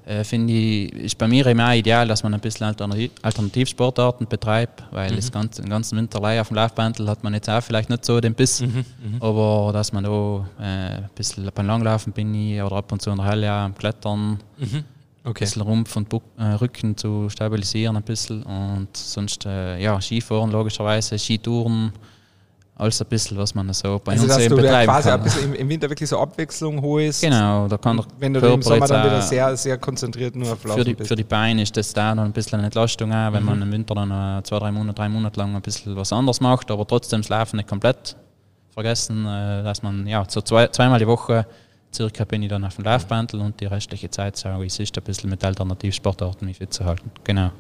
äh, 0.05 0.23
finde 0.23 0.53
ich, 0.53 0.93
ist 0.93 1.17
bei 1.17 1.27
mir 1.27 1.47
immer 1.47 1.75
ideal, 1.75 2.07
dass 2.07 2.23
man 2.23 2.35
ein 2.35 2.41
bisschen 2.41 2.67
Alternativ 2.67 3.11
Alternativsportarten 3.23 4.29
betreibt, 4.29 4.85
weil 4.91 5.13
mhm. 5.13 5.17
das 5.17 5.33
ganze, 5.33 5.63
den 5.63 5.71
ganzen 5.71 5.97
Winter 5.97 6.21
auf 6.23 6.49
dem 6.49 6.57
Laufbandel 6.57 7.09
hat 7.09 7.25
man 7.25 7.33
jetzt 7.33 7.49
auch 7.49 7.63
vielleicht 7.63 7.89
nicht 7.89 8.05
so 8.05 8.21
den 8.21 8.35
Biss, 8.35 8.61
mhm, 8.61 8.85
mhm. 9.03 9.17
aber 9.21 9.71
dass 9.73 9.95
man 9.95 10.05
da 10.05 10.47
äh, 10.61 10.65
ein 10.65 11.11
bisschen 11.15 11.51
beim 11.55 11.67
Langlaufen 11.67 12.13
bin 12.13 12.35
ich 12.35 12.61
oder 12.61 12.77
ab 12.77 12.93
und 12.93 13.01
zu 13.01 13.09
in 13.09 13.17
der 13.17 13.25
Halle 13.25 13.51
am 13.51 13.75
Klettern. 13.75 14.41
Mhm. 14.59 14.85
Okay. 15.25 15.45
Ein 15.45 15.47
bisschen 15.47 15.63
Rumpf 15.63 15.97
und 15.97 16.09
Buck, 16.11 16.23
äh, 16.39 16.45
Rücken 16.45 16.99
zu 16.99 17.31
stabilisieren 17.31 17.97
ein 17.97 18.03
bisschen 18.03 18.43
und 18.43 18.95
sonst 18.95 19.47
äh, 19.47 19.79
ja, 19.81 19.99
Skifahren 20.01 20.51
logischerweise, 20.51 21.19
Skitouren, 21.19 21.93
alles 22.79 23.03
ein 23.03 23.09
bisschen, 23.09 23.37
was 23.37 23.55
man 23.55 23.73
so 23.73 24.01
bei 24.03 24.13
also, 24.13 24.25
uns 24.25 24.35
dass 24.35 24.43
eben 24.43 24.57
du 24.57 24.63
betreiben 24.63 24.91
quasi 24.91 25.09
kann. 25.09 25.21
ein 25.21 25.25
bisschen 25.25 25.55
im, 25.55 25.69
Winter 25.69 25.91
wirklich 25.91 26.09
so 26.09 26.19
Abwechslung 26.19 26.81
holst. 26.81 27.21
Genau, 27.21 27.67
da 27.67 27.77
kann 27.77 28.01
Wenn 28.19 28.33
du 28.33 28.41
im 28.41 28.63
Sommer 28.63 28.87
dann 28.87 29.05
wieder 29.05 29.21
sehr, 29.21 29.57
sehr 29.57 29.79
konzentriert 29.79 30.37
nur 30.37 30.53
auf 30.53 30.65
Laufen 30.65 30.79
für 30.79 30.85
die, 30.85 30.95
bist. 30.95 31.09
Für 31.09 31.17
die 31.17 31.25
Beine 31.25 31.63
ist 31.63 31.77
das 31.77 31.93
da 31.93 32.15
noch 32.15 32.23
ein 32.23 32.33
bisschen 32.33 32.59
eine 32.59 32.67
Entlastung 32.67 33.13
auch, 33.13 33.33
wenn 33.33 33.43
mhm. 33.43 33.49
man 33.49 33.63
im 33.63 33.73
Winter 33.73 33.95
dann 33.97 34.45
zwei, 34.45 34.59
drei 34.61 34.71
Monate, 34.71 34.95
drei 34.95 35.09
Monate 35.09 35.41
lang 35.41 35.57
ein 35.57 35.63
bisschen 35.63 35.97
was 35.97 36.13
anderes 36.13 36.41
macht, 36.41 36.71
aber 36.71 36.87
trotzdem 36.87 37.21
das 37.21 37.29
Laufen 37.29 37.57
nicht 37.57 37.69
komplett 37.69 38.17
vergessen, 38.71 39.27
äh, 39.27 39.65
dass 39.65 39.83
man 39.83 40.07
ja 40.07 40.25
so 40.29 40.41
zwei, 40.41 40.69
zweimal 40.69 41.01
die 41.01 41.07
Woche 41.07 41.47
circa 41.93 42.25
bin 42.25 42.43
ich 42.43 42.49
dann 42.49 42.65
auf 42.65 42.77
dem 42.77 42.85
Laufbandel 42.85 43.41
und 43.41 43.61
die 43.61 43.67
restliche 43.67 44.11
Zeit 44.11 44.37
sage 44.37 44.65
ich, 44.65 44.73
es 44.73 44.79
ist 44.79 44.97
ein 44.97 45.03
bisschen 45.03 45.31
mit 45.31 45.45
Alternativsportarten 45.45 46.47
mich 46.47 46.59
fit 46.59 46.73
zu 46.73 46.85
halten. 46.85 47.11
Genau. 47.25 47.51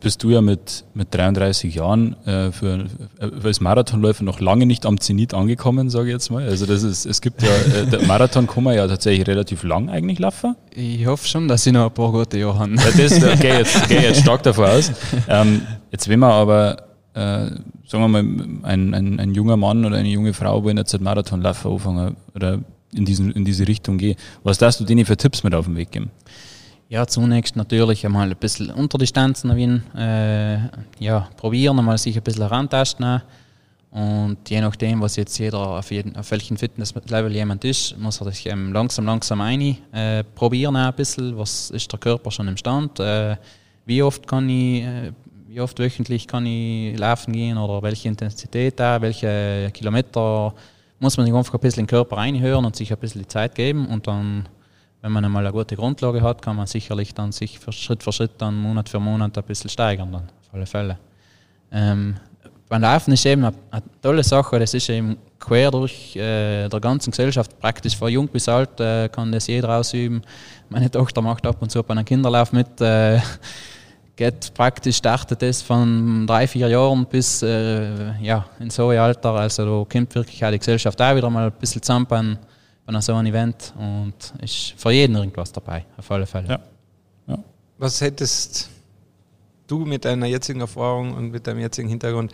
Jetzt 0.00 0.04
bist 0.04 0.22
du 0.22 0.30
ja 0.30 0.40
mit, 0.40 0.86
mit 0.94 1.14
33 1.14 1.74
Jahren 1.74 2.16
äh, 2.24 2.52
für, 2.52 2.86
äh, 3.18 3.30
als 3.44 3.60
Marathonläufer 3.60 4.24
noch 4.24 4.40
lange 4.40 4.64
nicht 4.64 4.86
am 4.86 4.98
Zenit 4.98 5.34
angekommen, 5.34 5.90
sage 5.90 6.06
ich 6.06 6.14
jetzt 6.14 6.30
mal. 6.30 6.48
Also 6.48 6.64
das 6.64 6.84
ist, 6.84 7.04
es 7.04 7.20
gibt 7.20 7.42
ja, 7.42 7.50
äh, 7.50 7.84
der 7.86 8.06
Marathon 8.06 8.46
kann 8.46 8.64
man 8.64 8.74
ja 8.74 8.88
tatsächlich 8.88 9.28
relativ 9.28 9.62
lang 9.62 9.90
eigentlich 9.90 10.18
laufen. 10.18 10.56
Ich 10.74 11.04
hoffe 11.04 11.28
schon, 11.28 11.48
dass 11.48 11.66
ich 11.66 11.74
noch 11.74 11.84
ein 11.84 11.92
paar 11.92 12.12
gute 12.12 12.38
Jahre 12.38 12.60
habe. 12.60 12.76
Ja, 12.76 12.90
das 12.96 13.40
gehe 13.40 13.58
jetzt, 13.58 13.88
geh 13.90 13.98
jetzt 13.98 14.20
stark 14.22 14.42
davon 14.42 14.64
aus. 14.64 14.90
Ähm, 15.28 15.60
jetzt 15.92 16.08
wenn 16.08 16.18
man 16.18 16.30
aber, 16.30 16.78
äh, 17.12 17.50
sagen 17.86 18.02
wir 18.02 18.08
mal, 18.08 18.24
ein, 18.62 18.94
ein, 18.94 19.20
ein 19.20 19.34
junger 19.34 19.58
Mann 19.58 19.84
oder 19.84 19.98
eine 19.98 20.08
junge 20.08 20.32
Frau 20.32 20.64
wollen 20.64 20.78
jetzt 20.78 20.94
mit 20.94 21.02
Marathonlaufen 21.02 21.72
anfangen 21.72 22.16
oder 22.34 22.60
in, 22.94 23.04
diesen, 23.04 23.32
in 23.32 23.44
diese 23.44 23.68
Richtung 23.68 23.98
gehen. 23.98 24.16
Was 24.44 24.56
darfst 24.56 24.80
du 24.80 24.84
denen 24.84 25.04
für 25.04 25.18
Tipps 25.18 25.44
mit 25.44 25.54
auf 25.54 25.66
den 25.66 25.76
Weg 25.76 25.90
geben? 25.90 26.10
Ja, 26.90 27.06
zunächst 27.06 27.54
natürlich 27.54 28.04
einmal 28.04 28.28
ein 28.28 28.36
bisschen 28.36 28.68
Unterdistanzen 28.68 29.80
äh, 29.96 30.58
ja, 30.98 31.28
probieren, 31.36 31.78
einmal 31.78 31.96
sich 31.98 32.16
ein 32.16 32.22
bisschen 32.24 32.42
herantasten. 32.42 33.22
Und 33.92 34.38
je 34.50 34.60
nachdem, 34.60 35.00
was 35.00 35.14
jetzt 35.14 35.38
jeder 35.38 35.78
auf, 35.78 35.88
jeden, 35.92 36.16
auf 36.16 36.28
welchem 36.32 36.56
Fitnesslevel 36.56 37.32
jemand 37.32 37.64
ist, 37.64 37.96
muss 37.96 38.20
er 38.20 38.32
sich 38.32 38.44
ähm, 38.46 38.72
langsam, 38.72 39.06
langsam 39.06 39.40
ein 39.40 39.76
äh, 39.92 40.24
probieren 40.34 40.74
ein 40.74 40.92
bisschen, 40.94 41.38
was 41.38 41.70
ist 41.70 41.92
der 41.92 42.00
Körper 42.00 42.32
schon 42.32 42.48
im 42.48 42.56
Stand, 42.56 42.98
äh, 42.98 43.36
wie 43.86 44.02
oft 44.02 44.26
kann 44.26 44.48
ich, 44.48 44.82
äh, 44.82 45.12
wie 45.46 45.60
oft 45.60 45.78
wöchentlich 45.78 46.26
kann 46.26 46.44
ich 46.44 46.98
laufen 46.98 47.32
gehen 47.32 47.56
oder 47.56 47.80
welche 47.84 48.08
Intensität 48.08 48.80
da, 48.80 49.00
welche 49.00 49.70
Kilometer, 49.72 50.52
muss 50.98 51.16
man 51.16 51.24
sich 51.24 51.34
einfach 51.36 51.54
ein 51.54 51.60
bisschen 51.60 51.84
den 51.84 51.88
Körper 51.88 52.16
reinhören 52.16 52.64
und 52.64 52.74
sich 52.74 52.92
ein 52.92 52.98
bisschen 52.98 53.22
die 53.22 53.28
Zeit 53.28 53.54
geben 53.54 53.86
und 53.86 54.08
dann 54.08 54.48
wenn 55.02 55.12
man 55.12 55.24
einmal 55.24 55.44
eine 55.44 55.52
gute 55.52 55.76
Grundlage 55.76 56.22
hat, 56.22 56.42
kann 56.42 56.56
man 56.56 56.66
sicherlich 56.66 57.14
dann 57.14 57.32
sich 57.32 57.58
für 57.58 57.72
Schritt 57.72 58.02
für 58.02 58.12
Schritt 58.12 58.32
dann 58.38 58.56
Monat 58.56 58.88
für 58.88 59.00
Monat 59.00 59.36
ein 59.36 59.44
bisschen 59.44 59.70
steigern 59.70 60.12
dann, 60.12 60.22
auf 60.24 60.54
alle 60.54 60.66
Fälle. 60.66 60.98
Ähm, 61.72 62.16
beim 62.68 62.82
Laufen 62.82 63.12
ist 63.12 63.26
eben 63.26 63.44
eine, 63.44 63.56
eine, 63.70 63.82
tolle 64.02 64.22
Sache, 64.22 64.58
das 64.58 64.74
ist 64.74 64.88
eben 64.90 65.16
quer 65.38 65.70
durch 65.70 66.14
äh, 66.16 66.68
der 66.68 66.80
ganzen 66.80 67.10
Gesellschaft, 67.10 67.58
praktisch 67.58 67.96
von 67.96 68.10
jung 68.10 68.28
bis 68.28 68.48
alt 68.48 68.78
äh, 68.78 69.08
kann 69.08 69.32
das 69.32 69.46
jeder 69.46 69.70
ausüben. 69.70 70.22
Meine 70.68 70.90
Tochter 70.90 71.22
macht 71.22 71.46
ab 71.46 71.56
und 71.60 71.70
zu 71.70 71.82
bei 71.82 71.92
einem 71.92 72.04
Kinderlauf 72.04 72.52
mit, 72.52 72.80
äh, 72.80 73.18
geht 74.16 74.52
praktisch, 74.54 74.98
startet 74.98 75.40
das 75.40 75.62
von 75.62 76.26
drei, 76.26 76.46
vier 76.46 76.68
Jahren 76.68 77.06
bis 77.06 77.42
äh, 77.42 78.12
ja, 78.20 78.44
in 78.60 78.68
so 78.70 78.90
ein 78.90 78.98
Alter, 78.98 79.32
also 79.32 79.64
da 79.64 79.90
kommt 79.90 80.14
wirklich 80.14 80.44
auch 80.44 80.50
die 80.50 80.58
Gesellschaft 80.58 81.00
auch 81.00 81.16
wieder 81.16 81.30
mal 81.30 81.46
ein 81.46 81.52
bisschen 81.58 81.82
zusammen 81.82 82.38
bei 82.94 83.00
so 83.00 83.14
einem 83.14 83.32
Event 83.32 83.72
und 83.78 84.14
ist 84.42 84.74
für 84.76 84.90
jeden 84.90 85.16
irgendwas 85.16 85.52
dabei, 85.52 85.84
auf 85.96 86.10
alle 86.10 86.26
Fälle. 86.26 86.48
Ja. 86.48 86.60
Ja. 87.26 87.38
Was 87.78 88.00
hättest 88.00 88.68
du 89.66 89.84
mit 89.84 90.04
deiner 90.04 90.26
jetzigen 90.26 90.60
Erfahrung 90.60 91.14
und 91.14 91.30
mit 91.30 91.46
deinem 91.46 91.60
jetzigen 91.60 91.88
Hintergrund 91.88 92.32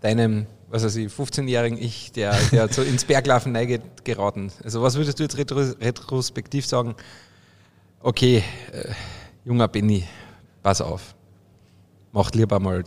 deinem, 0.00 0.46
was 0.68 0.84
weiß 0.84 0.96
ich, 0.96 1.12
15-jährigen 1.12 1.78
Ich, 1.78 2.12
der, 2.12 2.36
der 2.52 2.68
so 2.72 2.82
ins 2.82 3.04
Berglaufen 3.04 3.52
neiget, 3.52 4.04
geraten? 4.04 4.52
Also 4.62 4.82
was 4.82 4.96
würdest 4.96 5.18
du 5.18 5.24
jetzt 5.24 5.36
retrospektiv 5.36 6.66
sagen? 6.66 6.94
Okay, 8.00 8.44
äh, 8.72 8.92
junger 9.44 9.68
Benny, 9.68 10.04
pass 10.62 10.80
auf, 10.80 11.14
mach 12.12 12.30
lieber 12.32 12.60
mal 12.60 12.84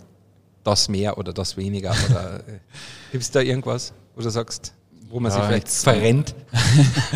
das 0.64 0.88
mehr 0.88 1.18
oder 1.18 1.34
das 1.34 1.58
weniger 1.58 1.94
oder 2.10 2.40
äh, 2.48 2.60
gibt 3.12 3.24
es 3.24 3.32
da 3.32 3.42
irgendwas, 3.42 3.94
wo 4.16 4.22
du 4.22 4.30
sagst, 4.30 4.74
wo 5.12 5.20
man 5.20 5.32
ja, 5.32 5.38
sich 5.38 5.46
vielleicht 5.46 5.68
jetzt, 5.68 5.84
verrennt? 5.84 6.36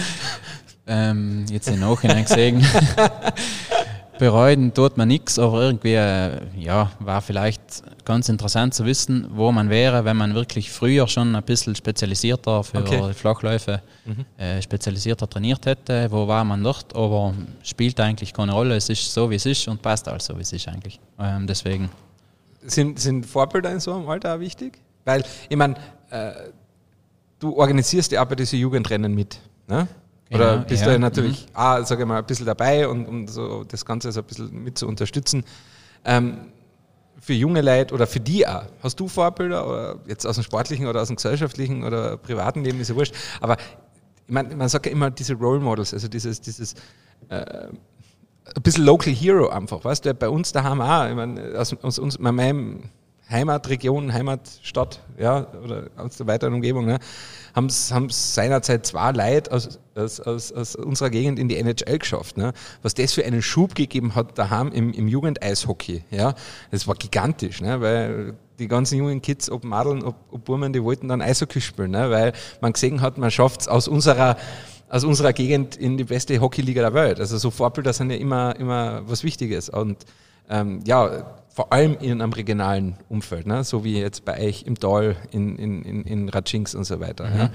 ähm, 0.88 1.46
jetzt 1.50 1.68
im 1.70 1.80
Nachhinein 1.80 2.26
gesehen. 2.26 2.66
Bereuen 4.20 4.74
tut 4.74 4.96
man 4.96 5.10
nichts, 5.10 5.38
aber 5.38 5.62
irgendwie 5.62 5.96
äh, 5.96 6.40
ja, 6.58 6.92
war 7.00 7.22
vielleicht 7.22 7.84
ganz 8.06 8.30
interessant 8.30 8.74
zu 8.74 8.86
wissen, 8.86 9.28
wo 9.32 9.52
man 9.52 9.70
wäre, 9.70 10.06
wenn 10.06 10.16
man 10.16 10.36
wirklich 10.36 10.72
früher 10.72 11.08
schon 11.08 11.36
ein 11.36 11.44
bisschen 11.44 11.76
spezialisierter 11.76 12.64
für 12.64 12.78
okay. 12.78 13.14
Flachläufe 13.14 13.82
mhm. 14.06 14.26
äh, 14.38 14.62
spezialisierter 14.62 15.30
trainiert 15.30 15.66
hätte. 15.66 16.10
Wo 16.12 16.28
war 16.28 16.46
man 16.46 16.64
dort? 16.64 16.96
Aber 16.96 17.34
spielt 17.64 18.00
eigentlich 18.00 18.34
keine 18.34 18.54
Rolle. 18.54 18.76
Es 18.78 18.88
ist 18.88 19.14
so, 19.14 19.30
wie 19.30 19.36
es 19.36 19.46
ist 19.46 19.68
und 19.68 19.82
passt 19.82 20.08
also, 20.08 20.38
wie 20.38 20.44
es 20.44 20.54
ist 20.54 20.68
eigentlich. 20.68 21.00
Ähm, 21.20 21.46
deswegen. 21.46 21.90
Sind, 22.64 23.00
sind 23.00 23.26
Vorbilder 23.26 23.72
in 23.72 23.80
so 23.80 23.94
einem 23.94 24.08
Alter 24.08 24.36
auch 24.36 24.40
wichtig? 24.40 24.80
Weil, 25.04 25.24
ich 25.50 25.58
meine, 25.58 25.76
äh, 26.10 26.32
du 27.40 27.56
organisierst 27.56 28.12
ja 28.12 28.24
auch 28.24 28.28
bei 28.28 28.36
diesen 28.36 28.60
Jugendrennen 28.60 29.14
mit. 29.14 29.40
Ne? 29.68 29.88
Oder 30.32 30.54
genau, 30.54 30.68
bist 30.68 30.86
ja. 30.86 30.94
du 30.94 31.00
natürlich 31.00 31.48
mhm. 31.48 31.56
auch, 31.56 31.86
sage 31.86 32.04
ich 32.04 32.08
mal, 32.08 32.18
ein 32.18 32.26
bisschen 32.26 32.46
dabei 32.46 32.88
und 32.88 33.08
um 33.08 33.28
so 33.28 33.64
das 33.64 33.86
Ganze 33.86 34.12
so 34.12 34.22
ein 34.22 34.26
bisschen 34.26 34.64
mit 34.64 34.78
zu 34.78 34.88
unterstützen. 34.88 35.44
Ähm, 36.04 36.38
für 37.20 37.34
junge 37.34 37.62
Leute 37.62 37.94
oder 37.94 38.06
für 38.06 38.20
die 38.20 38.46
auch. 38.48 38.66
Hast 38.84 39.00
du 39.00 39.08
Vorbilder 39.08 39.68
oder 39.68 40.00
jetzt 40.08 40.26
aus 40.26 40.36
dem 40.36 40.44
sportlichen 40.44 40.88
oder 40.88 41.02
aus 41.02 41.08
dem 41.08 41.16
gesellschaftlichen 41.16 41.84
oder 41.84 42.18
privaten 42.18 42.64
Leben, 42.64 42.80
ist 42.80 42.90
ja 42.90 42.96
wurscht. 42.96 43.16
Aber 43.42 43.58
ich 43.58 44.34
meine, 44.34 44.56
man 44.56 44.70
sagt 44.70 44.86
ja 44.86 44.92
immer 44.92 45.10
diese 45.10 45.34
Role 45.34 45.60
Models, 45.60 45.94
also 45.94 46.08
dieses, 46.08 46.42
dieses 46.42 46.74
äh, 47.30 47.68
ein 48.56 48.62
bisschen 48.62 48.84
Local 48.84 49.14
Hero 49.14 49.50
einfach, 49.50 49.84
weißt 49.84 50.06
du, 50.06 50.14
bei 50.14 50.30
uns 50.30 50.52
daheim 50.52 50.82
auch, 50.82 51.08
ich 51.08 51.16
meine, 51.16 51.58
aus, 51.58 51.76
aus 51.82 51.98
uns, 51.98 52.20
meinem 52.20 52.84
Heimatregion, 53.30 54.14
Heimatstadt, 54.14 55.00
ja, 55.18 55.48
oder 55.64 55.88
aus 55.98 56.18
der 56.18 56.28
weiteren 56.28 56.54
Umgebung, 56.54 56.86
ne, 56.86 57.00
haben 57.56 57.68
es 57.68 58.36
seinerzeit 58.36 58.86
zwei 58.86 59.12
Leute 59.12 59.52
aus, 59.52 59.80
aus, 59.96 60.20
aus, 60.20 60.52
aus, 60.52 60.76
unserer 60.76 61.10
Gegend 61.10 61.40
in 61.40 61.48
die 61.48 61.58
NHL 61.58 61.98
geschafft. 61.98 62.38
Ne? 62.38 62.54
Was 62.84 62.94
das 62.94 63.14
für 63.14 63.26
einen 63.26 63.42
Schub 63.42 63.74
gegeben 63.74 64.14
hat 64.14 64.38
daheim 64.38 64.72
im, 64.72 64.94
im 64.94 65.08
Jugendeishockey, 65.08 66.04
ja, 66.12 66.36
das 66.70 66.88
war 66.88 66.96
gigantisch, 66.96 67.62
ne? 67.62 67.82
weil 67.82 68.36
die 68.60 68.68
ganzen 68.68 68.98
jungen 68.98 69.22
Kids, 69.22 69.50
ob 69.50 69.64
Madeln, 69.64 70.04
ob, 70.04 70.16
ob 70.32 70.46
Burmen, 70.46 70.72
die 70.72 70.84
wollten 70.84 71.08
dann 71.08 71.22
Eishockey 71.22 71.62
spielen, 71.62 71.92
ne? 71.92 72.12
weil 72.12 72.34
man 72.62 72.74
gesehen 72.74 73.02
hat, 73.02 73.18
man 73.18 73.32
schafft 73.32 73.62
es 73.62 73.68
aus 73.68 73.88
unserer 73.88 74.38
aus 74.88 75.04
unserer 75.04 75.34
Gegend 75.34 75.76
in 75.76 75.98
die 75.98 76.04
beste 76.04 76.40
Hockeyliga 76.40 76.82
der 76.82 76.94
Welt. 76.94 77.20
Also 77.20 77.40
so 77.40 77.50
Vorbilder 77.50 77.92
sind 77.92 78.12
ja 78.12 78.18
immer, 78.18 78.56
immer 78.58 79.02
was 79.08 79.24
Wichtiges. 79.24 79.68
Und 79.68 80.06
ähm, 80.50 80.82
ja, 80.86 81.26
vor 81.50 81.72
allem 81.72 81.98
in 82.02 82.22
einem 82.22 82.34
regionalen 82.34 82.98
Umfeld, 83.08 83.48
ne? 83.48 83.64
so 83.64 83.84
wie 83.84 84.00
jetzt 84.00 84.26
bei 84.26 84.48
euch 84.48 84.64
im 84.64 84.78
Tal, 84.78 85.16
in, 85.32 85.56
in, 85.58 85.84
in, 85.84 86.04
in 86.04 86.30
Ratschings 86.30 86.76
und 86.76 86.84
so 86.84 87.00
weiter. 87.00 87.30
Mhm. 87.30 87.38
Ja. 87.38 87.50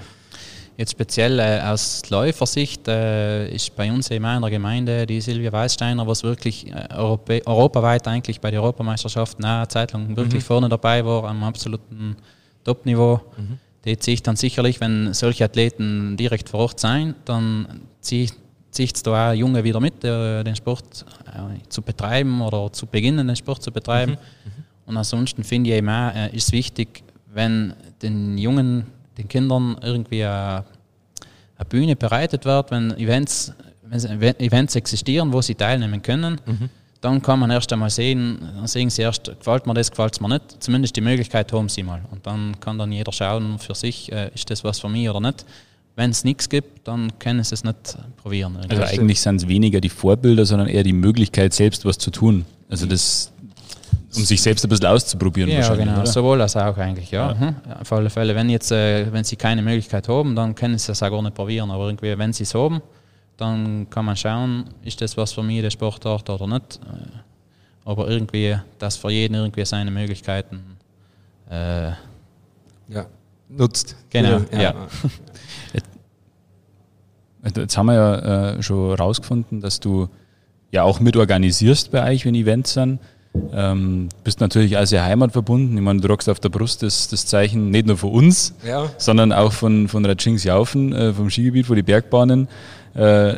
Jetzt 0.77 0.93
speziell 0.93 1.37
äh, 1.39 1.61
aus 1.61 2.09
Läufersicht 2.09 2.87
äh, 2.87 3.53
ist 3.53 3.75
bei 3.75 3.91
uns 3.91 4.09
in 4.09 4.21
meiner 4.23 4.49
Gemeinde 4.49 5.05
die 5.05 5.21
Silvia 5.21 5.51
Weißsteiner, 5.51 6.07
was 6.07 6.23
wirklich 6.23 6.71
äh, 6.71 6.87
Europä 6.95 7.41
europaweit 7.45 8.07
eigentlich 8.07 8.41
bei 8.41 8.49
der 8.49 8.63
Europameisterschaft 8.63 9.43
eine 9.43 9.67
Zeit 9.67 9.91
lang 9.91 10.15
wirklich 10.15 10.41
mhm. 10.41 10.47
vorne 10.47 10.69
dabei 10.69 11.05
war, 11.05 11.25
am 11.25 11.43
absoluten 11.43 12.15
Top-Niveau. 12.63 13.21
Mhm. 13.37 13.59
Die 13.85 13.97
ziehe 13.97 14.15
ich 14.15 14.23
dann 14.23 14.35
sicherlich, 14.35 14.81
wenn 14.81 15.13
solche 15.13 15.45
Athleten 15.45 16.17
direkt 16.17 16.49
vor 16.49 16.61
Ort 16.61 16.79
sein, 16.79 17.13
dann 17.25 17.81
ziehe 17.99 18.23
ich 18.23 18.31
zieht 18.71 19.05
da 19.05 19.31
auch 19.31 19.33
Junge 19.33 19.63
wieder 19.63 19.79
mit, 19.79 20.03
äh, 20.03 20.43
den 20.43 20.55
Sport 20.55 21.05
äh, 21.27 21.69
zu 21.69 21.81
betreiben 21.81 22.41
oder 22.41 22.71
zu 22.71 22.85
beginnen, 22.85 23.27
den 23.27 23.35
Sport 23.35 23.61
zu 23.61 23.71
betreiben. 23.71 24.13
Mhm. 24.13 24.63
Und 24.87 24.97
ansonsten 24.97 25.43
finde 25.43 25.69
ich 25.69 25.75
eben 25.77 25.89
auch, 25.89 26.15
äh, 26.15 26.35
ist 26.35 26.51
wichtig, 26.51 27.03
wenn 27.33 27.73
den 28.01 28.37
Jungen, 28.37 28.87
den 29.17 29.27
Kindern 29.27 29.77
irgendwie 29.81 30.23
eine, 30.23 30.63
eine 31.57 31.65
Bühne 31.69 31.95
bereitet 31.95 32.45
wird, 32.45 32.71
wenn 32.71 32.97
Events, 32.97 33.53
wenn 33.83 34.39
Events 34.39 34.75
existieren, 34.75 35.31
wo 35.31 35.41
sie 35.41 35.55
teilnehmen 35.55 36.01
können. 36.01 36.39
Mhm 36.45 36.69
dann 37.01 37.21
kann 37.21 37.39
man 37.39 37.49
erst 37.49 37.73
einmal 37.73 37.89
sehen, 37.89 38.37
dann 38.55 38.67
sehen 38.67 38.89
sie 38.89 39.01
erst, 39.01 39.25
gefällt 39.25 39.65
mir 39.65 39.73
das, 39.73 39.89
gefällt 39.89 40.13
es 40.13 40.21
mir 40.21 40.29
nicht. 40.29 40.61
Zumindest 40.63 40.95
die 40.95 41.01
Möglichkeit 41.01 41.51
haben 41.51 41.67
sie 41.67 41.81
mal. 41.81 42.01
Und 42.11 42.25
dann 42.27 42.59
kann 42.59 42.77
dann 42.77 42.91
jeder 42.91 43.11
schauen 43.11 43.57
für 43.57 43.73
sich, 43.73 44.11
äh, 44.11 44.29
ist 44.33 44.49
das 44.49 44.63
was 44.63 44.79
für 44.79 44.87
mich 44.87 45.09
oder 45.09 45.19
nicht. 45.19 45.43
Wenn 45.95 46.11
es 46.11 46.23
nichts 46.23 46.47
gibt, 46.47 46.87
dann 46.87 47.11
können 47.19 47.43
sie 47.43 47.53
es 47.53 47.63
nicht 47.63 47.97
probieren. 48.17 48.57
Also 48.69 48.83
eigentlich 48.83 49.19
sind 49.19 49.37
es 49.37 49.47
weniger 49.47 49.81
die 49.81 49.89
Vorbilder, 49.89 50.45
sondern 50.45 50.67
eher 50.67 50.83
die 50.83 50.93
Möglichkeit, 50.93 51.53
selbst 51.53 51.85
was 51.85 51.97
zu 51.97 52.11
tun. 52.11 52.45
Also 52.69 52.85
das, 52.85 53.31
um 54.15 54.23
sich 54.23 54.41
selbst 54.41 54.65
ein 54.65 54.69
bisschen 54.69 54.85
auszuprobieren. 54.87 55.51
Ja, 55.51 55.75
genau. 55.75 55.97
Oder? 55.97 56.05
Sowohl 56.05 56.41
als 56.41 56.55
auch 56.55 56.77
eigentlich, 56.77 57.11
ja. 57.11 57.31
ja. 57.31 57.33
Mhm. 57.33 57.55
Auf 57.81 57.91
alle 57.91 58.09
Fälle. 58.09 58.33
Wenn 58.35 58.49
jetzt, 58.49 58.71
äh, 58.71 59.11
wenn 59.11 59.23
sie 59.23 59.35
keine 59.35 59.61
Möglichkeit 59.61 60.07
haben, 60.07 60.35
dann 60.35 60.55
können 60.55 60.77
sie 60.77 60.91
es 60.91 61.03
auch 61.03 61.09
gar 61.09 61.21
nicht 61.21 61.35
probieren. 61.35 61.69
Aber 61.71 61.87
irgendwie, 61.87 62.17
wenn 62.17 62.31
sie 62.31 62.43
es 62.43 62.55
haben, 62.55 62.81
dann 63.37 63.89
kann 63.89 64.05
man 64.05 64.15
schauen, 64.15 64.65
ist 64.83 65.01
das 65.01 65.17
was 65.17 65.33
für 65.33 65.43
mich, 65.43 65.61
der 65.61 65.71
Sportart 65.71 66.29
oder 66.29 66.47
nicht. 66.47 66.79
Äh, 66.83 67.19
aber 67.83 68.07
irgendwie, 68.07 68.55
dass 68.79 68.97
für 68.97 69.11
jeden 69.11 69.33
irgendwie 69.33 69.65
seine 69.65 69.91
Möglichkeiten 69.91 70.77
äh, 71.49 71.89
ja, 72.87 73.05
nutzt. 73.49 73.95
Genau, 74.09 74.41
ja. 74.51 74.61
ja. 74.61 74.75
Jetzt, 77.43 77.77
haben 77.77 77.87
wir 77.87 77.93
ja 77.93 78.51
äh, 78.53 78.63
schon 78.63 78.95
herausgefunden, 78.95 79.61
dass 79.61 79.79
du 79.79 80.09
ja 80.71 80.83
auch 80.83 80.99
mit 80.99 81.17
organisierst 81.17 81.91
bei 81.91 82.11
euch, 82.11 82.25
wenn 82.25 82.35
Events 82.35 82.73
sind. 82.73 82.99
Ähm, 83.53 84.09
bist 84.23 84.41
natürlich 84.41 84.77
auch 84.77 84.85
sehr 84.85 85.03
heimatverbunden. 85.03 85.77
Ich 85.77 85.83
meine, 85.83 86.01
du 86.01 86.07
rockst 86.07 86.29
auf 86.29 86.39
der 86.39 86.49
Brust 86.49 86.83
das, 86.83 87.07
das 87.07 87.25
Zeichen 87.25 87.69
nicht 87.71 87.87
nur 87.87 87.97
von 87.97 88.11
uns, 88.11 88.53
ja. 88.65 88.89
sondern 88.97 89.31
auch 89.31 89.53
von, 89.53 89.87
von 89.87 90.05
Ratschings 90.05 90.43
Jaufen, 90.43 90.93
äh, 90.93 91.13
vom 91.13 91.29
Skigebiet, 91.29 91.65
von 91.65 91.77
den 91.77 91.85
Bergbahnen. 91.85 92.47
Äh, 92.93 93.35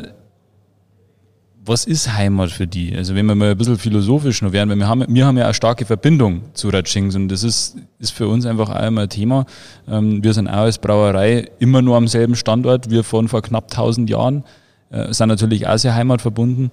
was 1.66 1.86
ist 1.86 2.12
Heimat 2.12 2.50
für 2.50 2.66
die? 2.66 2.94
Also 2.94 3.14
wenn 3.14 3.26
wir 3.26 3.34
mal 3.34 3.50
ein 3.52 3.56
bisschen 3.56 3.78
philosophisch 3.78 4.42
noch 4.42 4.52
werden, 4.52 4.68
weil 4.70 4.76
wir 4.76 4.88
haben, 4.88 5.04
wir 5.08 5.26
haben 5.26 5.38
ja 5.38 5.44
eine 5.44 5.54
starke 5.54 5.86
Verbindung 5.86 6.42
zu 6.52 6.68
Ratschings 6.68 7.14
und 7.16 7.28
das 7.28 7.42
ist, 7.42 7.76
ist 7.98 8.10
für 8.10 8.28
uns 8.28 8.44
einfach 8.44 8.68
auch 8.68 8.86
immer 8.86 9.02
ein 9.02 9.08
Thema. 9.08 9.46
Ähm, 9.88 10.22
wir 10.22 10.34
sind 10.34 10.48
auch 10.48 10.64
als 10.64 10.78
Brauerei 10.78 11.48
immer 11.58 11.80
nur 11.80 11.96
am 11.96 12.06
selben 12.06 12.36
Standort, 12.36 12.90
wir 12.90 13.02
von 13.02 13.28
vor 13.28 13.40
knapp 13.40 13.70
1000 13.70 14.10
Jahren, 14.10 14.44
äh, 14.90 15.12
sind 15.12 15.28
natürlich 15.28 15.66
auch 15.66 15.78
sehr 15.78 15.94
heimatverbunden. 15.94 16.70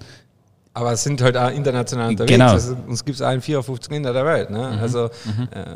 Aber 0.73 0.93
es 0.93 1.03
sind 1.03 1.21
halt 1.21 1.35
auch 1.35 1.51
international 1.51 2.09
unterwegs. 2.09 2.31
Genau. 2.31 2.51
Also 2.51 2.77
uns 2.87 3.03
gibt 3.03 3.17
es 3.17 3.21
auch 3.21 3.31
in 3.31 3.41
54 3.41 3.91
Ländern 3.91 4.13
der 4.13 4.25
Welt. 4.25 4.49
Ne? 4.49 4.71
Mhm. 4.73 4.79
Also 4.79 5.09
mhm. 5.25 5.47
Äh, 5.51 5.75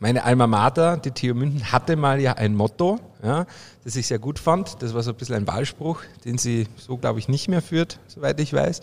meine 0.00 0.24
Alma 0.24 0.46
Mater, 0.46 0.96
die 0.96 1.10
TU 1.10 1.34
München, 1.34 1.72
hatte 1.72 1.94
mal 1.96 2.20
ja 2.20 2.32
ein 2.32 2.54
Motto, 2.54 2.98
ja, 3.22 3.44
das 3.84 3.96
ich 3.96 4.06
sehr 4.06 4.18
gut 4.18 4.38
fand. 4.38 4.82
Das 4.82 4.94
war 4.94 5.02
so 5.02 5.10
ein 5.10 5.16
bisschen 5.16 5.36
ein 5.36 5.46
Wahlspruch, 5.46 6.00
den 6.24 6.38
sie 6.38 6.68
so, 6.76 6.96
glaube 6.96 7.18
ich, 7.18 7.28
nicht 7.28 7.48
mehr 7.48 7.60
führt, 7.60 7.98
soweit 8.06 8.40
ich 8.40 8.54
weiß. 8.54 8.80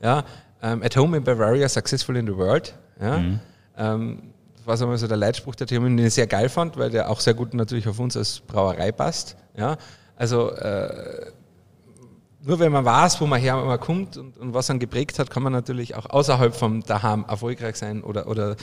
Ja, 0.00 0.20
um, 0.20 0.24
ähm, 0.62 0.82
at 0.82 0.96
home 0.96 1.16
in 1.16 1.24
Bavaria, 1.24 1.68
successful 1.68 2.16
in 2.16 2.26
the 2.26 2.36
world. 2.36 2.74
Ja. 3.00 3.18
Mhm. 3.18 3.40
Ähm, 3.76 4.22
das 4.56 4.66
war 4.66 4.76
so 4.76 4.86
mal 4.86 4.96
so 4.96 5.08
der 5.08 5.16
Leitspruch 5.16 5.56
der 5.56 5.66
TU 5.66 5.80
München, 5.80 5.96
den 5.96 6.06
ich 6.06 6.14
sehr 6.14 6.28
geil 6.28 6.48
fand, 6.48 6.76
weil 6.76 6.90
der 6.90 7.10
auch 7.10 7.18
sehr 7.18 7.34
gut 7.34 7.52
natürlich 7.52 7.88
auf 7.88 7.98
uns 7.98 8.16
als 8.16 8.40
Brauerei 8.40 8.92
passt. 8.92 9.36
Ja. 9.56 9.76
Also 10.16 10.52
äh, 10.52 11.32
nur 12.46 12.58
wenn 12.58 12.72
man 12.72 12.84
weiß, 12.84 13.20
wo 13.20 13.26
man 13.26 13.40
her 13.40 13.56
man 13.56 13.80
kommt 13.80 14.16
und, 14.16 14.36
und, 14.36 14.54
was 14.54 14.68
man 14.68 14.78
geprägt 14.78 15.18
hat, 15.18 15.30
kann 15.30 15.42
man 15.42 15.52
natürlich 15.52 15.94
auch 15.94 16.06
außerhalb 16.08 16.54
vom 16.54 16.82
Daheim 16.82 17.24
erfolgreich 17.28 17.76
sein 17.76 18.02
oder, 18.02 18.26
oder 18.28 18.56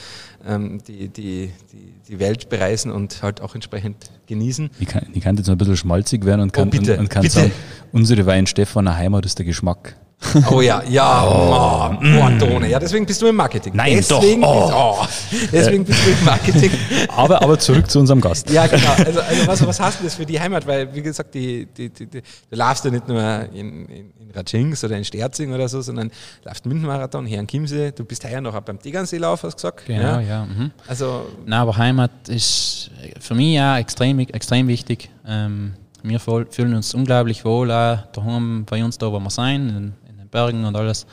ähm, 0.45 0.81
die, 0.87 1.09
die, 1.09 1.51
die, 1.71 1.93
die, 2.07 2.19
Welt 2.19 2.49
bereisen 2.49 2.91
und 2.91 3.23
halt 3.23 3.41
auch 3.41 3.55
entsprechend 3.55 4.11
genießen. 4.27 4.69
Ich 4.79 4.87
kann, 4.87 5.07
ich 5.13 5.21
kann 5.21 5.35
jetzt 5.35 5.47
noch 5.47 5.55
ein 5.55 5.57
bisschen 5.57 5.77
schmalzig 5.77 6.25
werden 6.25 6.41
und 6.41 6.53
kann, 6.53 6.67
oh, 6.67 6.71
bitte, 6.71 6.93
und, 6.93 6.99
und 6.99 7.09
kann 7.09 7.23
bitte. 7.23 7.35
sagen, 7.35 7.51
unsere 7.91 8.25
Wein 8.25 8.47
Stefan 8.47 8.95
Heimat 8.95 9.25
ist 9.25 9.37
der 9.39 9.45
Geschmack. 9.45 9.95
Oh 10.49 10.61
ja, 10.61 10.83
ja, 10.87 11.23
oh, 11.27 11.95
oh, 11.97 11.99
mm. 11.99 12.65
ja, 12.65 12.79
deswegen 12.79 13.05
bist 13.05 13.21
du 13.21 13.27
im 13.27 13.35
Marketing. 13.35 13.75
Nein, 13.75 13.95
deswegen 13.97 14.41
doch. 14.41 14.99
Bist, 14.99 15.41
oh. 15.41 15.47
Deswegen 15.51 15.83
bist 15.83 16.05
du 16.05 16.11
im 16.11 16.23
Marketing. 16.23 16.71
aber, 17.09 17.41
aber 17.41 17.57
zurück 17.57 17.89
zu 17.89 17.99
unserem 17.99 18.21
Gast. 18.21 18.49
Ja, 18.49 18.67
genau. 18.67 18.93
Also, 18.97 19.19
also 19.19 19.47
was, 19.47 19.67
was 19.67 19.79
hast 19.79 19.99
du 19.99 20.03
das 20.03 20.15
für 20.15 20.25
die 20.25 20.39
Heimat? 20.39 20.65
Weil, 20.67 20.93
wie 20.93 21.01
gesagt, 21.01 21.33
die, 21.33 21.65
die, 21.65 21.89
die, 21.89 22.05
die 22.05 22.21
du 22.21 22.55
laufst 22.55 22.85
ja 22.85 22.91
nicht 22.91 23.07
nur 23.07 23.21
in, 23.53 23.85
in, 23.87 24.11
in 24.19 24.31
Ratschings 24.33 24.83
oder 24.83 24.95
in 24.95 25.03
Sterzing 25.03 25.53
oder 25.53 25.67
so, 25.67 25.81
sondern 25.81 26.09
du 26.09 26.15
laufst 26.47 26.65
München-Marathon 26.65 27.25
hier 27.25 27.39
in 27.39 27.47
Chiemsee. 27.47 27.91
Du 27.91 28.05
bist 28.05 28.23
heuer 28.23 28.41
noch 28.41 28.59
beim 28.61 28.79
Tegernseelauf, 28.79 29.43
hast 29.43 29.53
du 29.53 29.57
gesagt. 29.57 29.85
Genau, 29.87 30.19
ja. 30.19 30.21
ja 30.21 30.45
mhm. 30.45 30.71
Also, 30.87 31.25
Nein, 31.45 31.59
aber 31.59 31.75
Heimat 31.75 32.29
ist 32.29 32.91
für 33.19 33.33
mich 33.33 33.55
ja 33.55 33.79
extrem, 33.79 34.19
extrem 34.19 34.67
wichtig. 34.67 35.09
Ähm, 35.27 35.73
wir 36.03 36.19
fühlen 36.19 36.73
uns 36.73 36.93
unglaublich 36.93 37.45
wohl 37.45 37.71
auch 37.71 37.99
daheim 38.13 38.65
bei 38.65 38.83
uns 38.83 38.97
da, 38.97 39.11
wo 39.11 39.19
wir 39.19 39.29
sein, 39.29 39.93
Bergen 40.31 40.65
und 40.65 40.75
alles, 40.75 41.05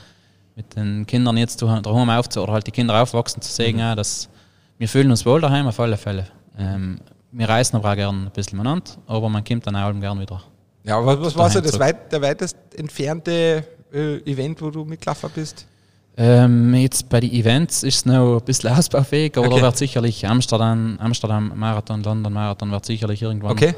mit 0.55 0.75
den 0.75 1.05
Kindern 1.05 1.37
jetzt 1.37 1.61
daheim 1.61 2.09
aufzu 2.09 2.41
oder 2.41 2.53
halt 2.53 2.67
die 2.67 2.71
Kinder 2.71 3.01
aufwachsen 3.01 3.41
zu 3.41 3.51
sehen, 3.51 3.77
mhm. 3.77 3.95
dass 3.95 4.29
wir 4.77 4.87
fühlen 4.87 5.11
uns 5.11 5.25
wohl 5.25 5.41
daheim 5.41 5.67
auf 5.67 5.79
alle 5.79 5.97
Fälle. 5.97 6.25
Ähm, 6.57 6.99
wir 7.31 7.47
reisen 7.47 7.75
aber 7.75 7.91
auch 7.91 7.95
gerne 7.95 8.25
ein 8.27 8.31
bisschen 8.31 8.57
miteinander, 8.57 8.91
aber 9.07 9.29
man 9.29 9.43
kommt 9.43 9.67
dann 9.67 9.75
auch 9.75 9.93
gerne 9.99 10.21
wieder. 10.21 10.41
Ja, 10.83 11.05
was, 11.05 11.19
was 11.19 11.37
war 11.37 11.49
so 11.49 11.61
das 11.61 11.77
weit, 11.79 12.11
der 12.11 12.21
weitest 12.21 12.57
entfernte 12.75 13.63
äh, 13.93 14.17
Event, 14.29 14.61
wo 14.61 14.69
du 14.69 14.85
mitgelaufen 14.85 15.29
bist? 15.35 15.65
Ähm, 16.17 16.73
jetzt 16.73 17.07
bei 17.07 17.19
den 17.19 17.31
Events 17.31 17.83
ist 17.83 17.95
es 17.97 18.05
noch 18.05 18.39
ein 18.39 18.45
bisschen 18.45 18.71
ausbaufähig, 18.77 19.37
aber 19.37 19.47
okay. 19.47 19.57
da 19.57 19.61
wird 19.61 19.77
sicherlich 19.77 20.27
Amsterdam, 20.27 20.97
Amsterdam 20.99 21.53
Marathon, 21.55 22.03
London 22.03 22.33
Marathon 22.33 22.71
wird 22.71 22.85
sicherlich 22.85 23.21
irgendwann, 23.21 23.51
okay. 23.51 23.73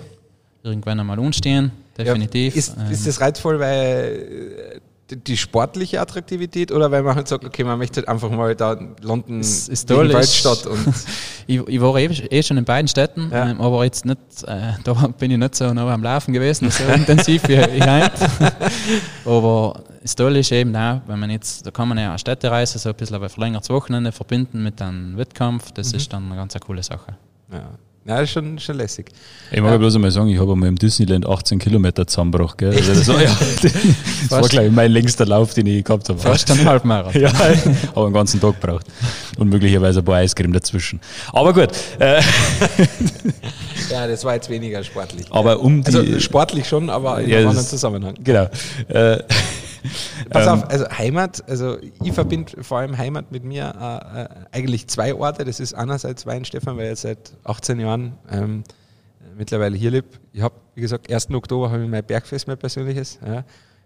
irgendwann 0.64 1.00
einmal 1.00 1.20
umstehen, 1.20 1.72
definitiv. 1.98 2.56
Ja, 2.56 2.60
ist, 2.60 2.78
ähm, 2.78 2.92
ist 2.92 3.06
das 3.06 3.22
reizvoll, 3.22 3.60
weil 3.60 4.82
die 5.16 5.38
sportliche 5.38 6.02
Attraktivität 6.02 6.72
oder 6.72 6.92
weil 6.92 7.04
man 7.04 7.16
halt 7.16 7.28
sagt, 7.28 7.46
okay, 7.46 7.64
man 7.64 7.78
möchte 7.78 8.02
halt 8.02 8.08
einfach 8.08 8.30
mal 8.30 8.56
da 8.56 8.78
London 9.02 9.40
ist, 9.40 9.70
ist 9.70 9.88
toll, 9.88 10.14
Waldstadt 10.14 10.66
und 10.66 10.80
ich, 11.48 11.68
ich, 11.68 11.82
war 11.82 11.98
eh, 11.98 12.06
eh, 12.06 12.44
schon 12.44 12.58
in 12.58 12.66
beiden 12.66 12.88
Städten, 12.88 13.30
ja. 13.32 13.50
ähm, 13.50 13.62
aber 13.62 13.84
jetzt 13.84 14.06
nicht, 14.06 14.20
äh, 14.46 14.74
da 14.84 14.94
bin 15.18 15.32
ich 15.32 15.38
nicht 15.38 15.56
so 15.56 15.74
noch 15.74 15.90
am 15.90 16.04
Laufen 16.04 16.34
gewesen, 16.34 16.70
so 16.70 16.84
intensiv 16.86 17.48
wie 17.48 17.54
ich 17.54 17.86
heute. 17.86 18.54
aber 19.26 19.84
das 20.02 20.16
Tolle 20.16 20.40
ist 20.40 20.52
eben 20.52 20.76
auch, 20.76 21.02
wenn 21.08 21.20
man 21.20 21.30
jetzt, 21.30 21.66
da 21.66 21.72
kann 21.72 21.88
man 21.88 21.98
ja 21.98 22.10
eine 22.10 22.20
Städtereise 22.20 22.80
so 22.80 22.90
ein 22.90 22.96
bisschen 22.96 23.22
ein 23.22 23.30
verlängertes 23.30 23.70
Wochenende 23.70 24.12
verbinden 24.12 24.64
mit 24.64 24.82
einem 24.82 25.18
Wettkampf, 25.18 25.72
das 25.72 25.92
mhm. 25.92 25.98
ist 25.98 26.14
dann 26.14 26.26
eine 26.26 26.36
ganz 26.36 26.56
coole 26.60 26.84
Sache. 26.84 27.16
Ja. 27.52 27.70
Ja, 28.04 28.16
das 28.16 28.24
ist 28.24 28.32
schon, 28.32 28.58
schon 28.58 28.78
lässig. 28.78 29.12
Ich 29.52 29.62
mag 29.62 29.72
ja. 29.72 29.78
bloß 29.78 29.94
einmal 29.94 30.10
sagen, 30.10 30.28
ich 30.30 30.40
habe 30.40 30.54
einmal 30.54 30.70
im 30.70 30.76
Disneyland 30.76 31.28
18 31.28 31.60
Kilometer 31.60 32.08
zusammengebracht. 32.08 32.58
Gell? 32.58 32.74
Also 32.74 32.94
das, 32.96 33.08
war, 33.08 33.22
ja, 33.22 33.30
das 33.62 34.32
war 34.32 34.50
gleich 34.50 34.72
mein 34.72 34.92
längster 34.92 35.28
Lauf, 35.28 35.54
den 35.54 35.68
ich 35.68 35.84
gehabt 35.84 36.10
habe. 36.10 36.18
Fast 36.18 36.50
ein 36.50 36.66
Halbmarathon. 36.66 37.22
ja, 37.22 37.32
aber 37.94 38.06
einen 38.06 38.14
ganzen 38.14 38.42
Tag 38.42 38.60
gebraucht. 38.60 38.88
Und 39.38 39.50
möglicherweise 39.50 40.00
ein 40.00 40.06
paar 40.06 40.16
Eiscreme 40.16 40.52
dazwischen. 40.52 41.00
Aber 41.32 41.54
gut. 41.54 41.70
Äh, 42.00 42.22
ja, 43.92 44.08
das 44.08 44.26
war 44.26 44.34
jetzt 44.34 44.50
weniger 44.50 44.84
sportlich. 44.84 45.28
Aber 45.30 45.60
um 45.60 45.84
die, 45.84 45.96
also 45.96 46.20
sportlich 46.20 46.68
schon, 46.68 46.90
aber 46.90 47.22
in 47.22 47.30
ja, 47.30 47.38
einem 47.38 47.50
anderen 47.50 47.68
Zusammenhang. 47.68 48.16
Genau. 48.24 48.50
Äh, 48.88 49.20
Pass 50.30 50.48
auf, 50.48 50.64
ähm, 50.64 50.68
also 50.70 50.86
Heimat, 50.90 51.44
also 51.50 51.78
ich 51.80 52.12
verbinde 52.12 52.64
vor 52.64 52.80
allem 52.80 52.98
Heimat 52.98 53.32
mit 53.32 53.44
mir 53.44 53.74
äh, 53.80 54.22
äh, 54.22 54.28
eigentlich 54.52 54.88
zwei 54.88 55.14
Orte. 55.14 55.46
Das 55.46 55.60
ist 55.60 55.74
einerseits 55.74 56.26
Weinstefan, 56.26 56.78
weil 56.78 56.94
ich 56.94 57.00
seit 57.00 57.34
18 57.44 57.80
Jahren 57.80 58.14
ähm, 58.30 58.64
mittlerweile 59.38 59.78
hier 59.78 59.92
lebe. 59.92 60.08
Ich 60.34 60.42
habe, 60.42 60.56
wie 60.76 60.82
gesagt, 60.82 61.12
1. 61.12 61.32
Oktober 61.32 61.72
habe 61.72 61.84
ich 61.84 61.90
mein 61.90 62.04
Bergfest, 62.04 62.48
mein 62.48 62.58
persönliches. 62.58 63.20
Ja. 63.26 63.44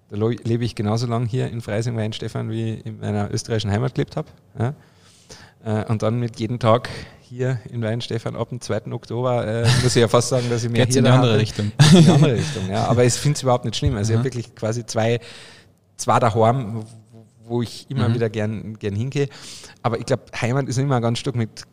Da 0.09 0.17
lebe 0.17 0.63
ich 0.63 0.75
genauso 0.75 1.07
lange 1.07 1.25
hier 1.25 1.49
in 1.49 1.61
Freising 1.61 1.97
Weinstefan, 1.97 2.49
wie 2.49 2.75
ich 2.75 2.85
in 2.85 2.99
meiner 2.99 3.31
österreichischen 3.33 3.71
Heimat 3.71 3.95
gelebt 3.95 4.15
habe. 4.15 4.27
Ja. 4.57 4.73
Äh, 5.65 5.85
und 5.91 6.03
dann 6.03 6.19
mit 6.19 6.39
jedem 6.39 6.59
Tag 6.59 6.89
hier 7.21 7.59
in 7.71 7.81
Weinstefan 7.81 8.35
ab 8.35 8.49
dem 8.49 8.61
2. 8.61 8.91
Oktober 8.91 9.47
äh, 9.47 9.67
muss 9.83 9.95
ich 9.95 10.01
ja 10.01 10.07
fast 10.07 10.29
sagen, 10.29 10.47
dass 10.49 10.63
ich 10.63 10.69
mehr 10.69 10.85
hier 10.85 10.97
in 10.97 11.05
die 11.05 11.09
andere 11.09 11.39
Richtung. 11.39 11.71
In 11.93 12.03
die 12.03 12.09
andere 12.09 12.33
Richtung, 12.35 12.69
ja. 12.69 12.85
Aber 12.85 13.03
ich 13.03 13.13
finde 13.13 13.35
es 13.35 13.41
überhaupt 13.41 13.65
nicht 13.65 13.75
schlimm. 13.75 13.95
Also 13.95 14.13
ich 14.13 14.17
habe 14.17 14.25
wirklich 14.25 14.53
quasi 14.53 14.85
zwei 14.85 15.19
zwar 15.97 16.19
daheim, 16.19 16.83
wo 17.47 17.61
ich 17.61 17.85
immer 17.89 18.09
mhm. 18.09 18.13
wieder 18.15 18.29
gern, 18.29 18.77
gern 18.79 18.95
hingehe, 18.95 19.29
aber 19.81 19.99
ich 19.99 20.05
glaube, 20.05 20.23
Heimat 20.39 20.67
ist 20.67 20.77
immer 20.77 20.95
ein 20.97 21.01
ganz 21.01 21.19
Stück 21.19 21.35
mit, 21.35 21.63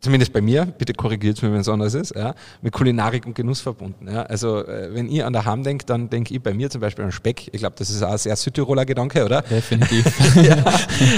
zumindest 0.00 0.32
bei 0.32 0.40
mir, 0.40 0.66
bitte 0.66 0.92
korrigiert 0.92 1.36
es 1.36 1.42
mir, 1.42 1.52
wenn 1.52 1.60
es 1.60 1.68
anders 1.68 1.94
ist, 1.94 2.14
ja, 2.14 2.34
mit 2.60 2.72
Kulinarik 2.72 3.24
und 3.24 3.34
Genuss 3.34 3.60
verbunden. 3.60 4.08
Ja. 4.12 4.24
Also 4.24 4.66
äh, 4.66 4.94
wenn 4.94 5.08
ihr 5.08 5.26
an 5.26 5.32
daheim 5.32 5.62
denkt, 5.62 5.88
dann 5.88 6.10
denke 6.10 6.34
ich 6.34 6.42
bei 6.42 6.52
mir 6.52 6.68
zum 6.70 6.80
Beispiel 6.80 7.04
an 7.04 7.12
Speck. 7.12 7.48
Ich 7.52 7.60
glaube, 7.60 7.76
das 7.78 7.88
ist 7.88 8.02
auch 8.02 8.10
ein 8.10 8.18
sehr 8.18 8.36
Südtiroler 8.36 8.84
Gedanke, 8.84 9.24
oder? 9.24 9.42
Definitiv. 9.42 10.36
ja, 10.42 10.62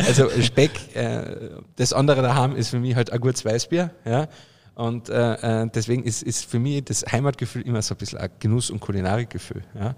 also 0.07 0.29
Speck, 0.41 0.95
äh, 0.95 1.51
das 1.77 1.93
andere 1.93 2.23
daheim 2.23 2.55
ist 2.55 2.69
für 2.69 2.79
mich 2.79 2.95
halt 2.95 3.11
ein 3.11 3.21
gutes 3.21 3.45
Weißbier. 3.45 3.91
Ja. 4.05 4.29
Und 4.75 5.09
äh, 5.09 5.63
äh, 5.63 5.71
deswegen 5.73 6.03
ist, 6.03 6.23
ist 6.23 6.45
für 6.45 6.59
mich 6.59 6.85
das 6.85 7.05
Heimatgefühl 7.11 7.63
immer 7.63 7.81
so 7.81 7.95
ein 7.95 7.99
bisschen 7.99 8.19
ein 8.19 8.31
Genuss- 8.41 8.71
und 8.71 8.81
Kulinarikgefühl. 8.81 9.63
Ja. 9.75 9.95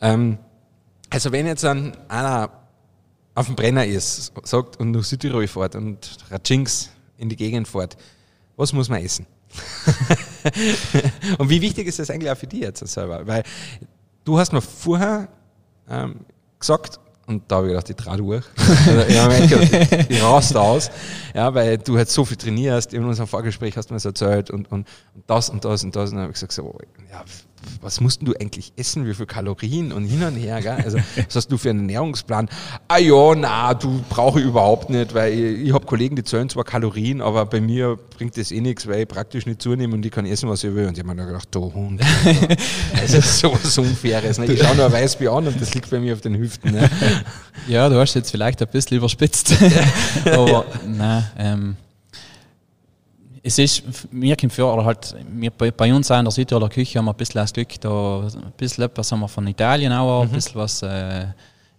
Ähm, 0.00 0.38
Also 1.10 1.32
wenn 1.32 1.46
jetzt 1.46 1.64
ein, 1.64 1.96
einer 2.08 2.50
auf 3.34 3.46
dem 3.46 3.56
Brenner 3.56 3.86
ist, 3.86 4.32
sagt 4.42 4.78
und 4.78 4.90
nach 4.90 5.04
Südtirol 5.04 5.46
fährt 5.46 5.74
und 5.74 6.18
Ratschinks 6.30 6.90
in 7.16 7.28
die 7.28 7.36
Gegend 7.36 7.68
fährt, 7.68 7.96
was 8.56 8.72
muss 8.72 8.88
man 8.88 9.02
essen? 9.02 9.26
und 11.38 11.48
wie 11.48 11.60
wichtig 11.60 11.86
ist 11.86 11.98
das 11.98 12.10
eigentlich 12.10 12.30
auch 12.30 12.36
für 12.36 12.46
dich 12.46 12.60
jetzt 12.60 12.86
selber? 12.86 13.26
Weil 13.26 13.44
du 14.24 14.38
hast 14.38 14.52
mir 14.52 14.60
vorher 14.60 15.28
ähm, 15.88 16.16
gesagt, 16.58 17.00
und 17.28 17.42
da 17.46 17.56
habe 17.56 17.66
ich 17.66 17.72
gedacht, 17.72 17.90
ich 17.90 17.96
trau 17.96 18.16
durch. 18.16 18.44
Also, 18.86 19.00
ich 19.06 19.18
habe 19.18 19.46
gedacht, 19.46 20.10
ich 20.10 20.22
raste 20.22 20.60
aus, 20.60 20.90
ja, 21.34 21.52
weil 21.54 21.76
du 21.76 21.96
halt 21.96 22.08
so 22.08 22.24
viel 22.24 22.38
trainierst. 22.38 22.94
In 22.94 23.04
unserem 23.04 23.28
Vorgespräch 23.28 23.76
hast 23.76 23.90
du 23.90 23.94
mir 23.94 23.96
das 23.96 24.06
erzählt 24.06 24.50
und, 24.50 24.72
und, 24.72 24.88
und 25.14 25.24
das 25.26 25.50
und 25.50 25.64
das 25.64 25.84
und 25.84 25.94
das. 25.94 26.10
Und 26.10 26.16
dann 26.16 26.22
habe 26.22 26.32
ich 26.32 26.36
gesagt, 26.36 26.52
so, 26.52 26.78
ja, 27.10 27.22
was 27.80 28.00
musst 28.00 28.20
du 28.22 28.34
eigentlich 28.40 28.72
essen, 28.76 29.06
wie 29.06 29.14
viel 29.14 29.26
Kalorien 29.26 29.92
und 29.92 30.04
hin 30.04 30.22
und 30.22 30.36
her, 30.36 30.60
gell? 30.60 30.78
Also, 30.84 30.98
was 31.16 31.36
hast 31.36 31.48
du 31.48 31.58
für 31.58 31.70
einen 31.70 31.80
Ernährungsplan? 31.80 32.48
Ah 32.88 32.98
ja, 32.98 33.34
na, 33.34 33.74
du 33.74 34.02
brauche 34.08 34.40
ich 34.40 34.46
überhaupt 34.46 34.90
nicht, 34.90 35.14
weil 35.14 35.32
ich, 35.32 35.68
ich 35.68 35.72
habe 35.72 35.86
Kollegen, 35.86 36.16
die 36.16 36.24
zählen 36.24 36.48
zwar 36.48 36.64
Kalorien, 36.64 37.20
aber 37.20 37.46
bei 37.46 37.60
mir 37.60 37.98
bringt 38.16 38.36
das 38.36 38.50
eh 38.50 38.60
nichts, 38.60 38.86
weil 38.86 39.02
ich 39.02 39.08
praktisch 39.08 39.46
nicht 39.46 39.62
zunehme 39.62 39.94
und 39.94 40.04
ich 40.04 40.12
kann 40.12 40.26
essen, 40.26 40.48
was 40.48 40.64
ich 40.64 40.74
will. 40.74 40.86
Und 40.86 40.98
ich 40.98 41.04
habe 41.04 41.14
mir 41.14 41.26
gedacht, 41.26 41.48
du 41.50 41.72
Hund, 41.72 42.00
das 42.92 43.14
ist 43.14 43.38
sowas 43.38 43.76
Unfaires. 43.78 44.38
Ne? 44.38 44.46
Ich 44.46 44.60
schaue 44.60 44.76
nur 44.76 44.90
weiß 44.90 45.20
wie 45.20 45.28
an 45.28 45.46
und 45.46 45.60
das 45.60 45.74
liegt 45.74 45.90
bei 45.90 46.00
mir 46.00 46.14
auf 46.14 46.20
den 46.20 46.36
Hüften. 46.36 46.72
Ne? 46.72 46.90
Ja, 47.66 47.88
du 47.88 47.98
hast 47.98 48.14
jetzt 48.14 48.30
vielleicht 48.30 48.62
ein 48.62 48.68
bisschen 48.68 48.96
überspitzt, 48.96 49.52
aber 50.24 50.64
nein, 50.86 51.30
ähm, 51.36 51.76
es 53.48 53.58
ist, 53.58 53.82
kommt 54.38 54.52
vor, 54.52 54.74
oder 54.74 54.84
halt, 54.84 55.16
wir, 55.30 55.50
bei, 55.50 55.94
uns 55.94 56.10
auch 56.10 56.18
in 56.18 56.24
der 56.24 56.32
Südtiroler 56.32 56.68
Küche 56.68 56.98
haben 56.98 57.06
wir 57.06 57.12
ein 57.12 57.16
bisschen 57.16 57.40
das 57.40 57.52
Glück, 57.52 57.80
da 57.80 58.20
ein 58.20 58.52
bisschen 58.56 58.84
etwas 58.84 59.10
haben 59.10 59.20
wir 59.20 59.28
von 59.28 59.46
Italien 59.46 59.92
auch, 59.92 60.22
mhm. 60.22 60.28
ein 60.28 60.34
bisschen 60.34 60.54
was 60.56 60.82
äh, 60.82 61.26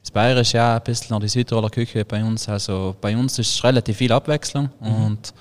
das 0.02 0.12
Bayerische 0.12 0.58
ja, 0.58 0.78
ein 0.78 0.84
bisschen 0.84 1.14
noch 1.14 1.20
die 1.20 1.28
Südtiroler 1.28 1.70
Küche 1.70 2.04
bei 2.06 2.24
uns. 2.24 2.50
Also 2.50 2.96
bei 3.00 3.16
uns 3.16 3.38
ist 3.38 3.64
relativ 3.64 3.98
viel 3.98 4.12
Abwechslung 4.12 4.70
mhm. 4.80 5.06
und 5.06 5.34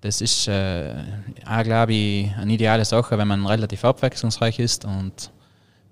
das 0.00 0.22
ist 0.22 0.48
äh, 0.48 0.94
auch, 1.46 1.62
glaube 1.62 1.92
ich, 1.92 2.34
eine 2.36 2.52
ideale 2.54 2.84
Sache, 2.86 3.18
wenn 3.18 3.28
man 3.28 3.44
relativ 3.44 3.84
abwechslungsreich 3.84 4.58
ist 4.60 4.86
und 4.86 5.30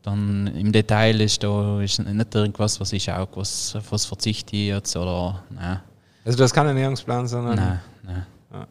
dann 0.02 0.46
im 0.46 0.72
Detail 0.72 1.20
ist 1.20 1.42
da 1.42 1.82
ist 1.82 1.98
nicht 1.98 2.34
irgendwas, 2.34 2.80
was 2.80 2.94
ich 2.94 3.12
auch 3.12 3.28
was, 3.34 3.76
was 3.90 4.06
verzichte 4.06 4.56
jetzt 4.56 4.96
oder 4.96 5.42
nein. 5.50 5.80
Also 6.24 6.38
du 6.38 6.44
hast 6.44 6.54
keinen 6.54 6.68
Ernährungsplan, 6.68 7.26
sondern. 7.26 7.56
Nein, 7.56 7.80
nein. 8.02 8.26
Ja 8.52 8.66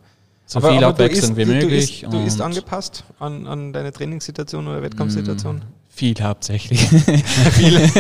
so 0.49 0.59
aber, 0.59 0.69
viel 0.69 0.77
aber 0.77 0.87
Abwechslung 0.87 1.35
wie 1.35 1.45
möglich. 1.45 1.99
Du, 2.01 2.07
isst, 2.07 2.13
du 2.13 2.25
isst 2.25 2.41
angepasst 2.41 3.03
an, 3.19 3.45
an 3.47 3.73
deine 3.73 3.91
Trainingssituation 3.91 4.65
oder 4.65 4.81
Wettkampfsituation? 4.81 5.57
Mm, 5.57 5.61
viel 5.89 6.15
hauptsächlich. 6.21 6.79
viel. 7.51 7.77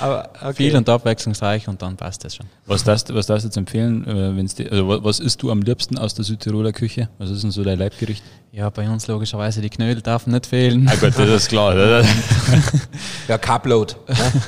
aber, 0.00 0.30
okay. 0.40 0.54
Viel 0.54 0.76
und 0.76 0.88
abwechslungsreich 0.88 1.68
und 1.68 1.82
dann 1.82 1.94
passt 1.98 2.24
das 2.24 2.36
schon. 2.36 2.46
Was 2.64 2.84
darfst, 2.84 3.12
was 3.12 3.26
darfst 3.26 3.44
du 3.44 3.48
jetzt 3.48 3.58
empfehlen, 3.58 4.06
äh, 4.06 4.34
wenn's 4.34 4.54
die, 4.54 4.66
also 4.66 5.04
was 5.04 5.20
isst 5.20 5.42
du 5.42 5.50
am 5.50 5.60
liebsten 5.60 5.98
aus 5.98 6.14
der 6.14 6.24
Südtiroler 6.24 6.72
Küche? 6.72 7.10
Was 7.18 7.28
ist 7.28 7.42
denn 7.42 7.50
so 7.50 7.62
dein 7.62 7.78
Leibgericht? 7.78 8.24
Ja, 8.50 8.70
bei 8.70 8.88
uns 8.88 9.06
logischerweise 9.08 9.60
die 9.60 9.68
Knödel 9.68 10.00
darf 10.00 10.26
nicht 10.26 10.46
fehlen. 10.46 10.88
Ah 10.88 10.94
gut, 10.94 11.18
das 11.18 11.28
ist 11.28 11.48
klar. 11.48 11.76
ja, 13.28 13.36
Carbload. 13.36 13.94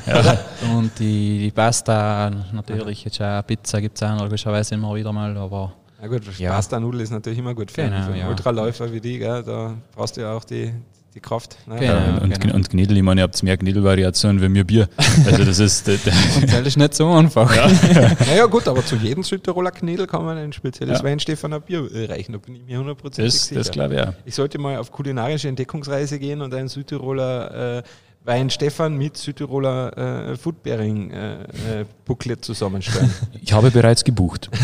ja. 0.07 0.39
Und 0.75 0.99
die, 0.99 1.39
die 1.39 1.51
Pasta 1.51 2.31
natürlich, 2.51 3.05
jetzt 3.05 3.21
auch 3.21 3.47
Pizza 3.47 3.79
gibt 3.83 3.99
es 3.99 4.03
auch 4.03 4.19
logischerweise 4.23 4.75
immer 4.75 4.95
wieder 4.95 5.13
mal, 5.13 5.37
aber 5.37 5.75
ja 6.03 6.09
gut, 6.09 6.39
ja. 6.39 6.53
Pasta-Nudel 6.53 7.01
ist 7.01 7.11
natürlich 7.11 7.39
immer 7.39 7.55
gut 7.55 7.71
für, 7.71 7.83
genau, 7.83 8.03
für 8.03 8.13
einen 8.13 8.21
ja. 8.21 8.29
Ultraläufer 8.29 8.93
wie 8.93 9.01
die, 9.01 9.19
gell? 9.19 9.43
da 9.43 9.77
brauchst 9.95 10.17
du 10.17 10.23
ja 10.23 10.33
auch 10.33 10.45
die, 10.45 10.73
die 11.15 11.21
Kraft. 11.21 11.59
Ne? 11.67 11.77
Genau, 11.79 12.23
und, 12.23 12.41
genau. 12.41 12.55
und 12.55 12.71
Gnädel, 12.71 12.97
ich 12.97 13.03
meine, 13.03 13.21
ihr 13.21 13.25
habt 13.25 13.43
mehr 13.43 13.57
Gnädelvariationen 13.57 14.41
wie 14.41 14.49
mir 14.49 14.65
Bier. 14.65 14.89
Also 15.27 15.45
das 15.45 15.59
ist... 15.59 15.89
das 15.89 16.67
ist 16.67 16.77
nicht 16.77 16.95
so 16.95 17.11
einfach. 17.13 17.55
Ja. 17.55 17.69
naja 18.27 18.47
gut, 18.47 18.69
aber 18.69 18.85
zu 18.85 18.97
jedem 18.97 19.23
Südtiroler 19.23 19.73
Knädel 19.73 20.07
kann 20.07 20.25
man 20.25 20.39
ein 20.39 20.53
spezielles 20.53 20.99
ja. 20.99 21.05
Weinstefaner 21.05 21.61
Bier 21.61 21.89
reichen, 22.09 22.33
da 22.33 22.39
bin 22.39 22.57
ich 22.57 22.63
mir 22.65 22.79
hundertprozentig 22.79 23.41
sicher. 23.41 23.61
Das 23.61 23.71
glaube 23.71 23.95
ich 23.95 24.01
ja. 24.01 24.15
Ich 24.25 24.35
sollte 24.35 24.59
mal 24.59 24.77
auf 24.79 24.93
kulinarische 24.93 25.49
Entdeckungsreise 25.49 26.19
gehen 26.19 26.41
und 26.43 26.55
ein 26.55 26.69
Südtiroler... 26.69 27.79
Äh, 27.79 27.83
Wein 28.23 28.51
Stefan 28.51 28.99
mit 28.99 29.17
Südtiroler 29.17 30.31
äh, 30.33 30.37
Foodbearing 30.37 31.11
äh, 31.11 31.43
äh, 31.43 31.87
Booklet 32.05 32.45
zusammenstellen. 32.45 33.11
Ich 33.43 33.53
habe 33.53 33.71
bereits 33.71 34.05
gebucht. 34.05 34.51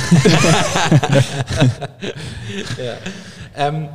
ja. 2.78 2.96
Ähm, 3.56 3.88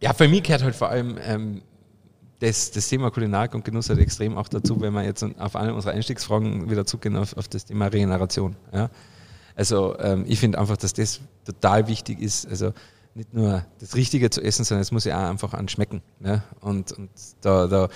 ja, 0.00 0.12
für 0.12 0.26
mich 0.26 0.42
gehört 0.42 0.64
halt 0.64 0.74
vor 0.74 0.88
allem 0.88 1.16
ähm, 1.24 1.62
das, 2.40 2.72
das 2.72 2.88
Thema 2.88 3.12
Kulinarik 3.12 3.54
und 3.54 3.64
Genuss 3.64 3.88
halt 3.88 4.00
extrem 4.00 4.36
auch 4.36 4.48
dazu, 4.48 4.80
wenn 4.80 4.92
wir 4.92 5.04
jetzt 5.04 5.24
auf 5.38 5.54
eine 5.54 5.72
unserer 5.72 5.92
Einstiegsfragen 5.92 6.68
wieder 6.68 6.84
zugehen 6.84 7.16
auf, 7.16 7.36
auf 7.36 7.46
das 7.46 7.66
Thema 7.66 7.86
Regeneration. 7.86 8.56
Ja? 8.72 8.90
Also 9.54 9.96
ähm, 10.00 10.24
ich 10.26 10.40
finde 10.40 10.58
einfach, 10.58 10.76
dass 10.76 10.92
das 10.92 11.20
total 11.44 11.86
wichtig 11.86 12.20
ist. 12.20 12.48
Also 12.48 12.72
nicht 13.14 13.32
nur 13.32 13.64
das 13.78 13.94
Richtige 13.94 14.30
zu 14.30 14.42
essen, 14.42 14.64
sondern 14.64 14.82
es 14.82 14.90
muss 14.90 15.04
ja 15.04 15.24
auch 15.24 15.30
einfach 15.30 15.54
anschmecken. 15.54 16.02
Ne? 16.18 16.42
Und, 16.60 16.90
und 16.92 17.10
da, 17.42 17.68
da 17.68 17.88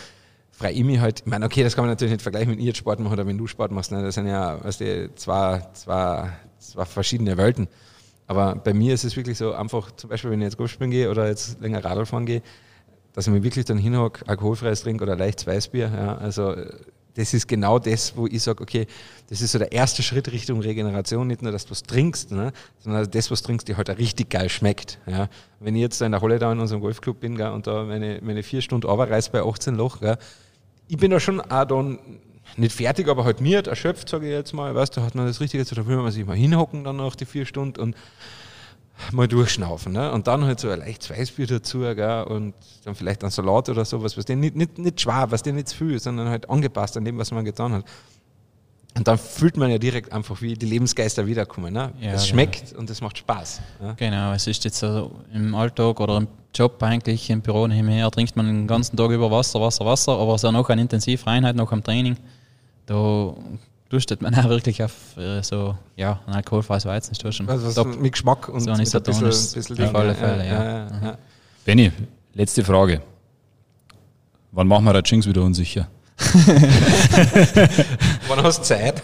freue 0.57 0.73
ich 0.73 0.85
mich 0.85 1.01
halt, 1.01 1.21
ich 1.21 1.27
meine, 1.27 1.45
okay, 1.45 1.63
das 1.63 1.75
kann 1.75 1.85
man 1.85 1.91
natürlich 1.91 2.13
nicht 2.13 2.23
vergleichen, 2.23 2.53
wenn 2.53 2.59
ich 2.59 2.65
jetzt 2.65 2.79
Sport 2.79 2.99
mache 3.01 3.13
oder 3.13 3.27
wenn 3.27 3.37
du 3.37 3.47
Sport 3.47 3.73
machst. 3.73 3.93
Ne? 3.93 4.03
Das 4.03 4.15
sind 4.15 4.27
ja 4.27 4.63
weißt 4.65 4.81
du, 4.81 5.15
zwei, 5.15 5.63
zwei, 5.75 6.31
zwei 6.59 6.85
verschiedene 6.85 7.37
Welten. 7.37 7.69
Aber 8.27 8.57
bei 8.57 8.73
mir 8.73 8.95
ist 8.95 9.05
es 9.05 9.17
wirklich 9.17 9.37
so, 9.37 9.53
einfach 9.53 9.93
zum 9.93 10.11
Beispiel, 10.11 10.31
wenn 10.31 10.41
ich 10.41 10.47
jetzt 10.47 10.57
Golfspielen 10.57 10.91
gehe 10.91 11.11
oder 11.11 11.29
jetzt 11.29 11.61
länger 11.61 11.85
Radl 11.85 12.07
fahren 12.07 12.27
gehe, 12.27 12.43
dass 13.13 13.27
ich 13.27 13.33
mir 13.33 13.43
wirklich 13.43 13.67
dann 13.67 13.79
hinhocke, 13.79 14.27
alkoholfreies 14.27 14.83
Trink 14.83 15.03
oder 15.03 15.15
leichtes 15.15 15.47
Weißbier. 15.47 15.91
Ja, 15.95 16.17
also 16.17 16.55
das 17.15 17.33
ist 17.33 17.47
genau 17.49 17.79
das, 17.79 18.17
wo 18.17 18.27
ich 18.27 18.43
sage, 18.43 18.63
okay, 18.63 18.87
das 19.29 19.41
ist 19.41 19.53
so 19.53 19.59
der 19.59 19.73
erste 19.73 20.03
Schritt 20.03 20.31
Richtung 20.31 20.61
Regeneration, 20.61 21.27
nicht 21.27 21.43
nur, 21.43 21.53
dass 21.53 21.65
du 21.65 21.71
was 21.71 21.83
trinkst, 21.83 22.31
ne, 22.31 22.53
sondern 22.79 23.11
das, 23.11 23.31
was 23.31 23.41
du 23.41 23.47
trinkst, 23.47 23.69
dir 23.69 23.77
halt 23.77 23.91
auch 23.91 23.99
richtig 23.99 24.31
geil 24.31 24.49
schmeckt. 24.49 24.99
Ja. 25.07 25.29
Wenn 25.61 25.75
ich 25.75 25.81
jetzt 25.81 26.01
da 26.01 26.07
in 26.07 26.13
der 26.13 26.21
Halle 26.21 26.39
da 26.39 26.53
in 26.53 26.61
unserem 26.61 26.81
Golfclub 26.83 27.21
bin 27.21 27.37
gell, 27.37 27.51
und 27.51 27.67
da 27.67 27.85
meine, 27.85 28.21
meine 28.23 28.43
vier 28.43 28.61
Stunden 28.61 28.89
Arbeitsreise 28.89 29.31
bei 29.31 29.43
18 29.43 29.77
Loch, 29.77 30.01
gell, 30.01 30.19
ich 30.89 30.97
bin 30.97 31.11
da 31.11 31.21
schon 31.21 31.41
auch 31.41 31.65
dann 31.65 31.99
nicht 32.57 32.77
fertig, 32.77 33.09
aber 33.09 33.25
halt 33.25 33.41
mir 33.41 33.67
erschöpft, 33.67 34.09
sage 34.09 34.27
ich 34.27 34.33
jetzt 34.33 34.53
mal, 34.53 34.75
weißt 34.75 34.97
du, 34.97 35.03
hat 35.03 35.15
man 35.15 35.27
das 35.27 35.41
Richtige 35.41 35.65
da 35.65 35.87
will 35.87 35.97
man 35.97 36.13
sich 36.13 36.25
mal 36.25 36.37
hinhocken 36.37 36.85
dann 36.85 36.97
nach 36.97 37.17
die 37.17 37.27
vier 37.27 37.45
Stunden 37.45 37.81
und 37.81 37.97
mal 39.13 39.29
durchschnaufen. 39.29 39.93
Ne? 39.93 40.11
Und 40.13 40.27
dann 40.27 40.45
halt 40.45 40.61
so 40.61 40.71
ein 40.71 40.79
leichtes 40.79 41.11
Weißbier 41.11 41.47
dazu 41.47 41.81
gell? 41.81 42.25
und 42.25 42.55
dann 42.85 42.95
vielleicht 42.95 43.25
ein 43.25 43.31
Salat 43.31 43.69
oder 43.69 43.85
sowas, 43.85 44.17
was 44.17 44.27
nicht, 44.29 44.57
nicht, 44.57 44.79
nicht 44.79 45.01
schwer, 45.01 45.27
was 45.31 45.43
den 45.43 45.57
nicht 45.57 45.69
zu 45.69 45.77
viel, 45.77 45.99
sondern 45.99 46.29
halt 46.29 46.49
angepasst 46.49 46.97
an 46.97 47.05
dem, 47.05 47.19
was 47.19 47.31
man 47.31 47.45
getan 47.45 47.73
hat. 47.73 47.85
Und 48.97 49.07
dann 49.07 49.19
fühlt 49.19 49.59
man 49.59 49.71
ja 49.71 49.77
direkt 49.77 50.13
einfach, 50.13 50.41
wie 50.41 50.55
die 50.55 50.65
Lebensgeister 50.65 51.27
wiederkommen. 51.27 51.73
Ne? 51.73 51.93
Ja, 52.01 52.13
es 52.13 52.27
schmeckt 52.29 52.69
genau. 52.69 52.81
und 52.81 52.91
es 52.91 53.03
macht 53.03 53.19
Spaß. 53.19 53.61
Ne? 53.81 53.95
Genau, 53.99 54.33
es 54.33 54.47
ist 54.47 54.65
jetzt 54.65 54.79
so 54.79 55.11
im 55.35 55.55
Alltag 55.55 56.01
oder 56.01 56.17
im 56.17 56.29
Job 56.55 56.83
eigentlich, 56.83 57.29
im 57.29 57.43
Büro 57.43 57.67
nebenher, 57.67 58.11
trinkt 58.11 58.35
man 58.37 58.47
den 58.47 58.67
ganzen 58.67 58.97
Tag 58.97 59.11
über 59.11 59.31
Wasser, 59.31 59.61
Wasser, 59.61 59.85
Wasser, 59.85 60.13
aber 60.13 60.39
so 60.39 60.51
noch 60.51 60.69
eine 60.71 60.81
intensive 60.81 61.27
Einheit, 61.27 61.57
noch 61.57 61.71
am 61.73 61.85
Training, 61.85 62.17
da 62.87 63.35
durstet 63.91 64.23
man 64.23 64.35
auch 64.39 64.49
wirklich 64.49 64.83
auf 64.83 64.93
äh, 65.19 65.43
so 65.43 65.77
ja, 65.97 66.21
ein 66.27 66.33
alkoholfreies 66.33 66.87
Weizen. 66.87 67.13
Ist 67.13 67.35
schon 67.35 67.49
also 67.51 67.77
was 67.77 67.97
mit 67.99 68.13
Geschmack 68.13 68.49
und 68.49 68.61
so 68.61 68.71
ein 68.71 68.79
bisschen, 68.79 69.05
bisschen 69.29 69.85
auf 69.85 69.95
alle 69.95 70.15
Fälle, 70.15 70.47
ja. 70.47 70.65
ja, 70.65 70.87
ja. 71.03 71.19
Benny, 71.67 71.93
letzte 72.33 72.65
Frage. 72.65 73.03
Wann 74.53 74.69
machen 74.69 74.87
wir 74.87 74.95
Ratschings 74.95 75.27
wieder 75.27 75.43
unsicher? 75.43 75.87
Wann 78.29 78.43
hast 78.43 78.61
du 78.61 78.63
Zeit? 78.63 79.03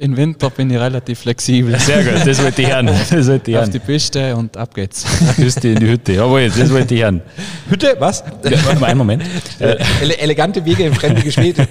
Im 0.00 0.14
Winter 0.16 0.50
bin 0.50 0.70
ich 0.70 0.78
relativ 0.78 1.20
flexibel. 1.20 1.78
Sehr 1.80 2.04
gut, 2.04 2.26
das 2.26 2.42
wollte 2.42 2.60
ich 2.62 2.68
hören. 2.68 2.86
Das 2.86 3.26
wollte 3.26 3.50
ich 3.50 3.56
Auf 3.56 3.70
die 3.70 3.78
Piste 3.78 4.36
und 4.36 4.54
ab 4.56 4.74
geht's. 4.74 5.06
Piste 5.36 5.68
in 5.68 5.80
die 5.80 5.88
Hütte, 5.88 6.12
jawohl, 6.12 6.50
das 6.50 6.70
wollte 6.70 6.94
ich 6.94 7.02
hören. 7.02 7.22
Hütte, 7.70 7.96
was? 7.98 8.22
Ja, 8.44 8.82
einen 8.82 8.98
Moment. 8.98 9.22
Äh, 9.58 9.76
ele 10.02 10.18
elegante 10.18 10.62
Wege 10.64 10.84
in 10.84 10.94
fremde 10.94 11.22
Gespräche. 11.22 11.66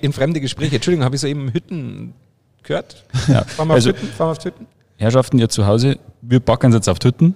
In 0.00 0.12
fremde 0.14 0.40
Gespräche. 0.40 0.76
Entschuldigung, 0.76 1.04
habe 1.04 1.16
ich 1.16 1.20
so 1.20 1.26
eben 1.26 1.52
Hütten 1.52 2.14
gehört? 2.62 3.04
Ja. 3.28 3.44
Fahren 3.44 3.68
wir 3.68 3.74
also, 3.74 3.90
auf 3.90 3.96
Hütten? 3.96 4.08
Fahren 4.16 4.28
wir 4.28 4.32
auf 4.32 4.44
Hütten? 4.44 4.66
Herrschaften, 4.96 5.38
ihr 5.38 5.50
zu 5.50 5.66
Hause, 5.66 5.98
wir 6.22 6.40
packen 6.40 6.66
uns 6.66 6.76
jetzt 6.76 6.88
auf 6.88 6.96
Hütten. 7.02 7.34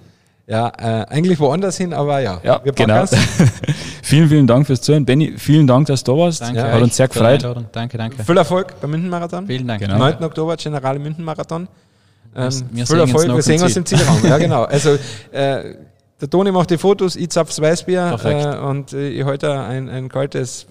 Ja, 0.49 0.71
äh, 0.79 1.05
eigentlich 1.09 1.39
woanders 1.39 1.77
hin, 1.77 1.93
aber 1.93 2.21
ja. 2.21 2.41
Ja, 2.43 2.59
wir 2.63 2.71
genau. 2.71 3.05
vielen, 4.01 4.29
vielen 4.29 4.47
Dank 4.47 4.65
fürs 4.65 4.81
Zuhören. 4.81 5.05
Benny, 5.05 5.35
vielen 5.37 5.67
Dank, 5.67 5.85
dass 5.85 6.03
du 6.03 6.13
da 6.13 6.17
warst. 6.17 6.41
Danke. 6.41 6.63
Hat 6.63 6.81
uns 6.81 6.95
sehr 6.95 7.07
gefreut. 7.07 7.47
Danke, 7.71 7.99
danke. 7.99 8.23
Viel 8.23 8.37
Erfolg 8.37 8.73
beim 8.81 8.89
München-Marathon. 8.89 9.45
Vielen 9.45 9.67
Dank. 9.67 9.81
Genau. 9.81 9.99
9. 9.99 10.23
Oktober, 10.23 10.57
Generale 10.57 10.97
München-Marathon. 10.97 11.67
Ähm, 12.35 12.51
viel 12.51 12.99
Erfolg, 12.99 13.27
wir 13.27 13.41
sehen 13.43 13.61
uns 13.61 13.77
im 13.77 13.85
Zielraum. 13.85 14.23
ja, 14.23 14.37
genau. 14.39 14.63
Also, 14.63 14.97
äh, 15.31 15.75
der 16.19 16.29
Toni 16.29 16.51
macht 16.51 16.71
die 16.71 16.79
Fotos, 16.79 17.15
ich 17.15 17.29
zapf's 17.29 17.61
Weißbier 17.61 18.17
äh, 18.23 18.57
und 18.65 18.91
äh, 18.93 19.09
ich 19.09 19.23
heute 19.23 19.51
ein, 19.59 19.87
ein 19.87 20.09
kaltes 20.09 20.65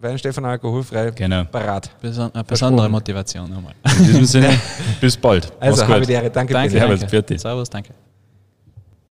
Weinstefan 0.00 0.46
alkoholfrei 0.46 1.10
genau. 1.10 1.44
parat. 1.44 1.90
Beson 2.00 2.30
eine 2.32 2.44
besondere 2.44 2.88
Motivation 2.88 3.50
nochmal. 3.50 3.74
In 3.98 4.04
diesem 4.06 4.24
Sinne, 4.24 4.58
bis 5.00 5.18
bald. 5.18 5.52
Also, 5.60 5.86
habe 5.86 6.06
die 6.06 6.12
Ehre. 6.12 6.30
Danke, 6.30 6.54
danke, 6.54 6.78
danke. 6.78 7.08
Servus, 7.08 7.42
Servus, 7.42 7.70
danke. 7.70 7.92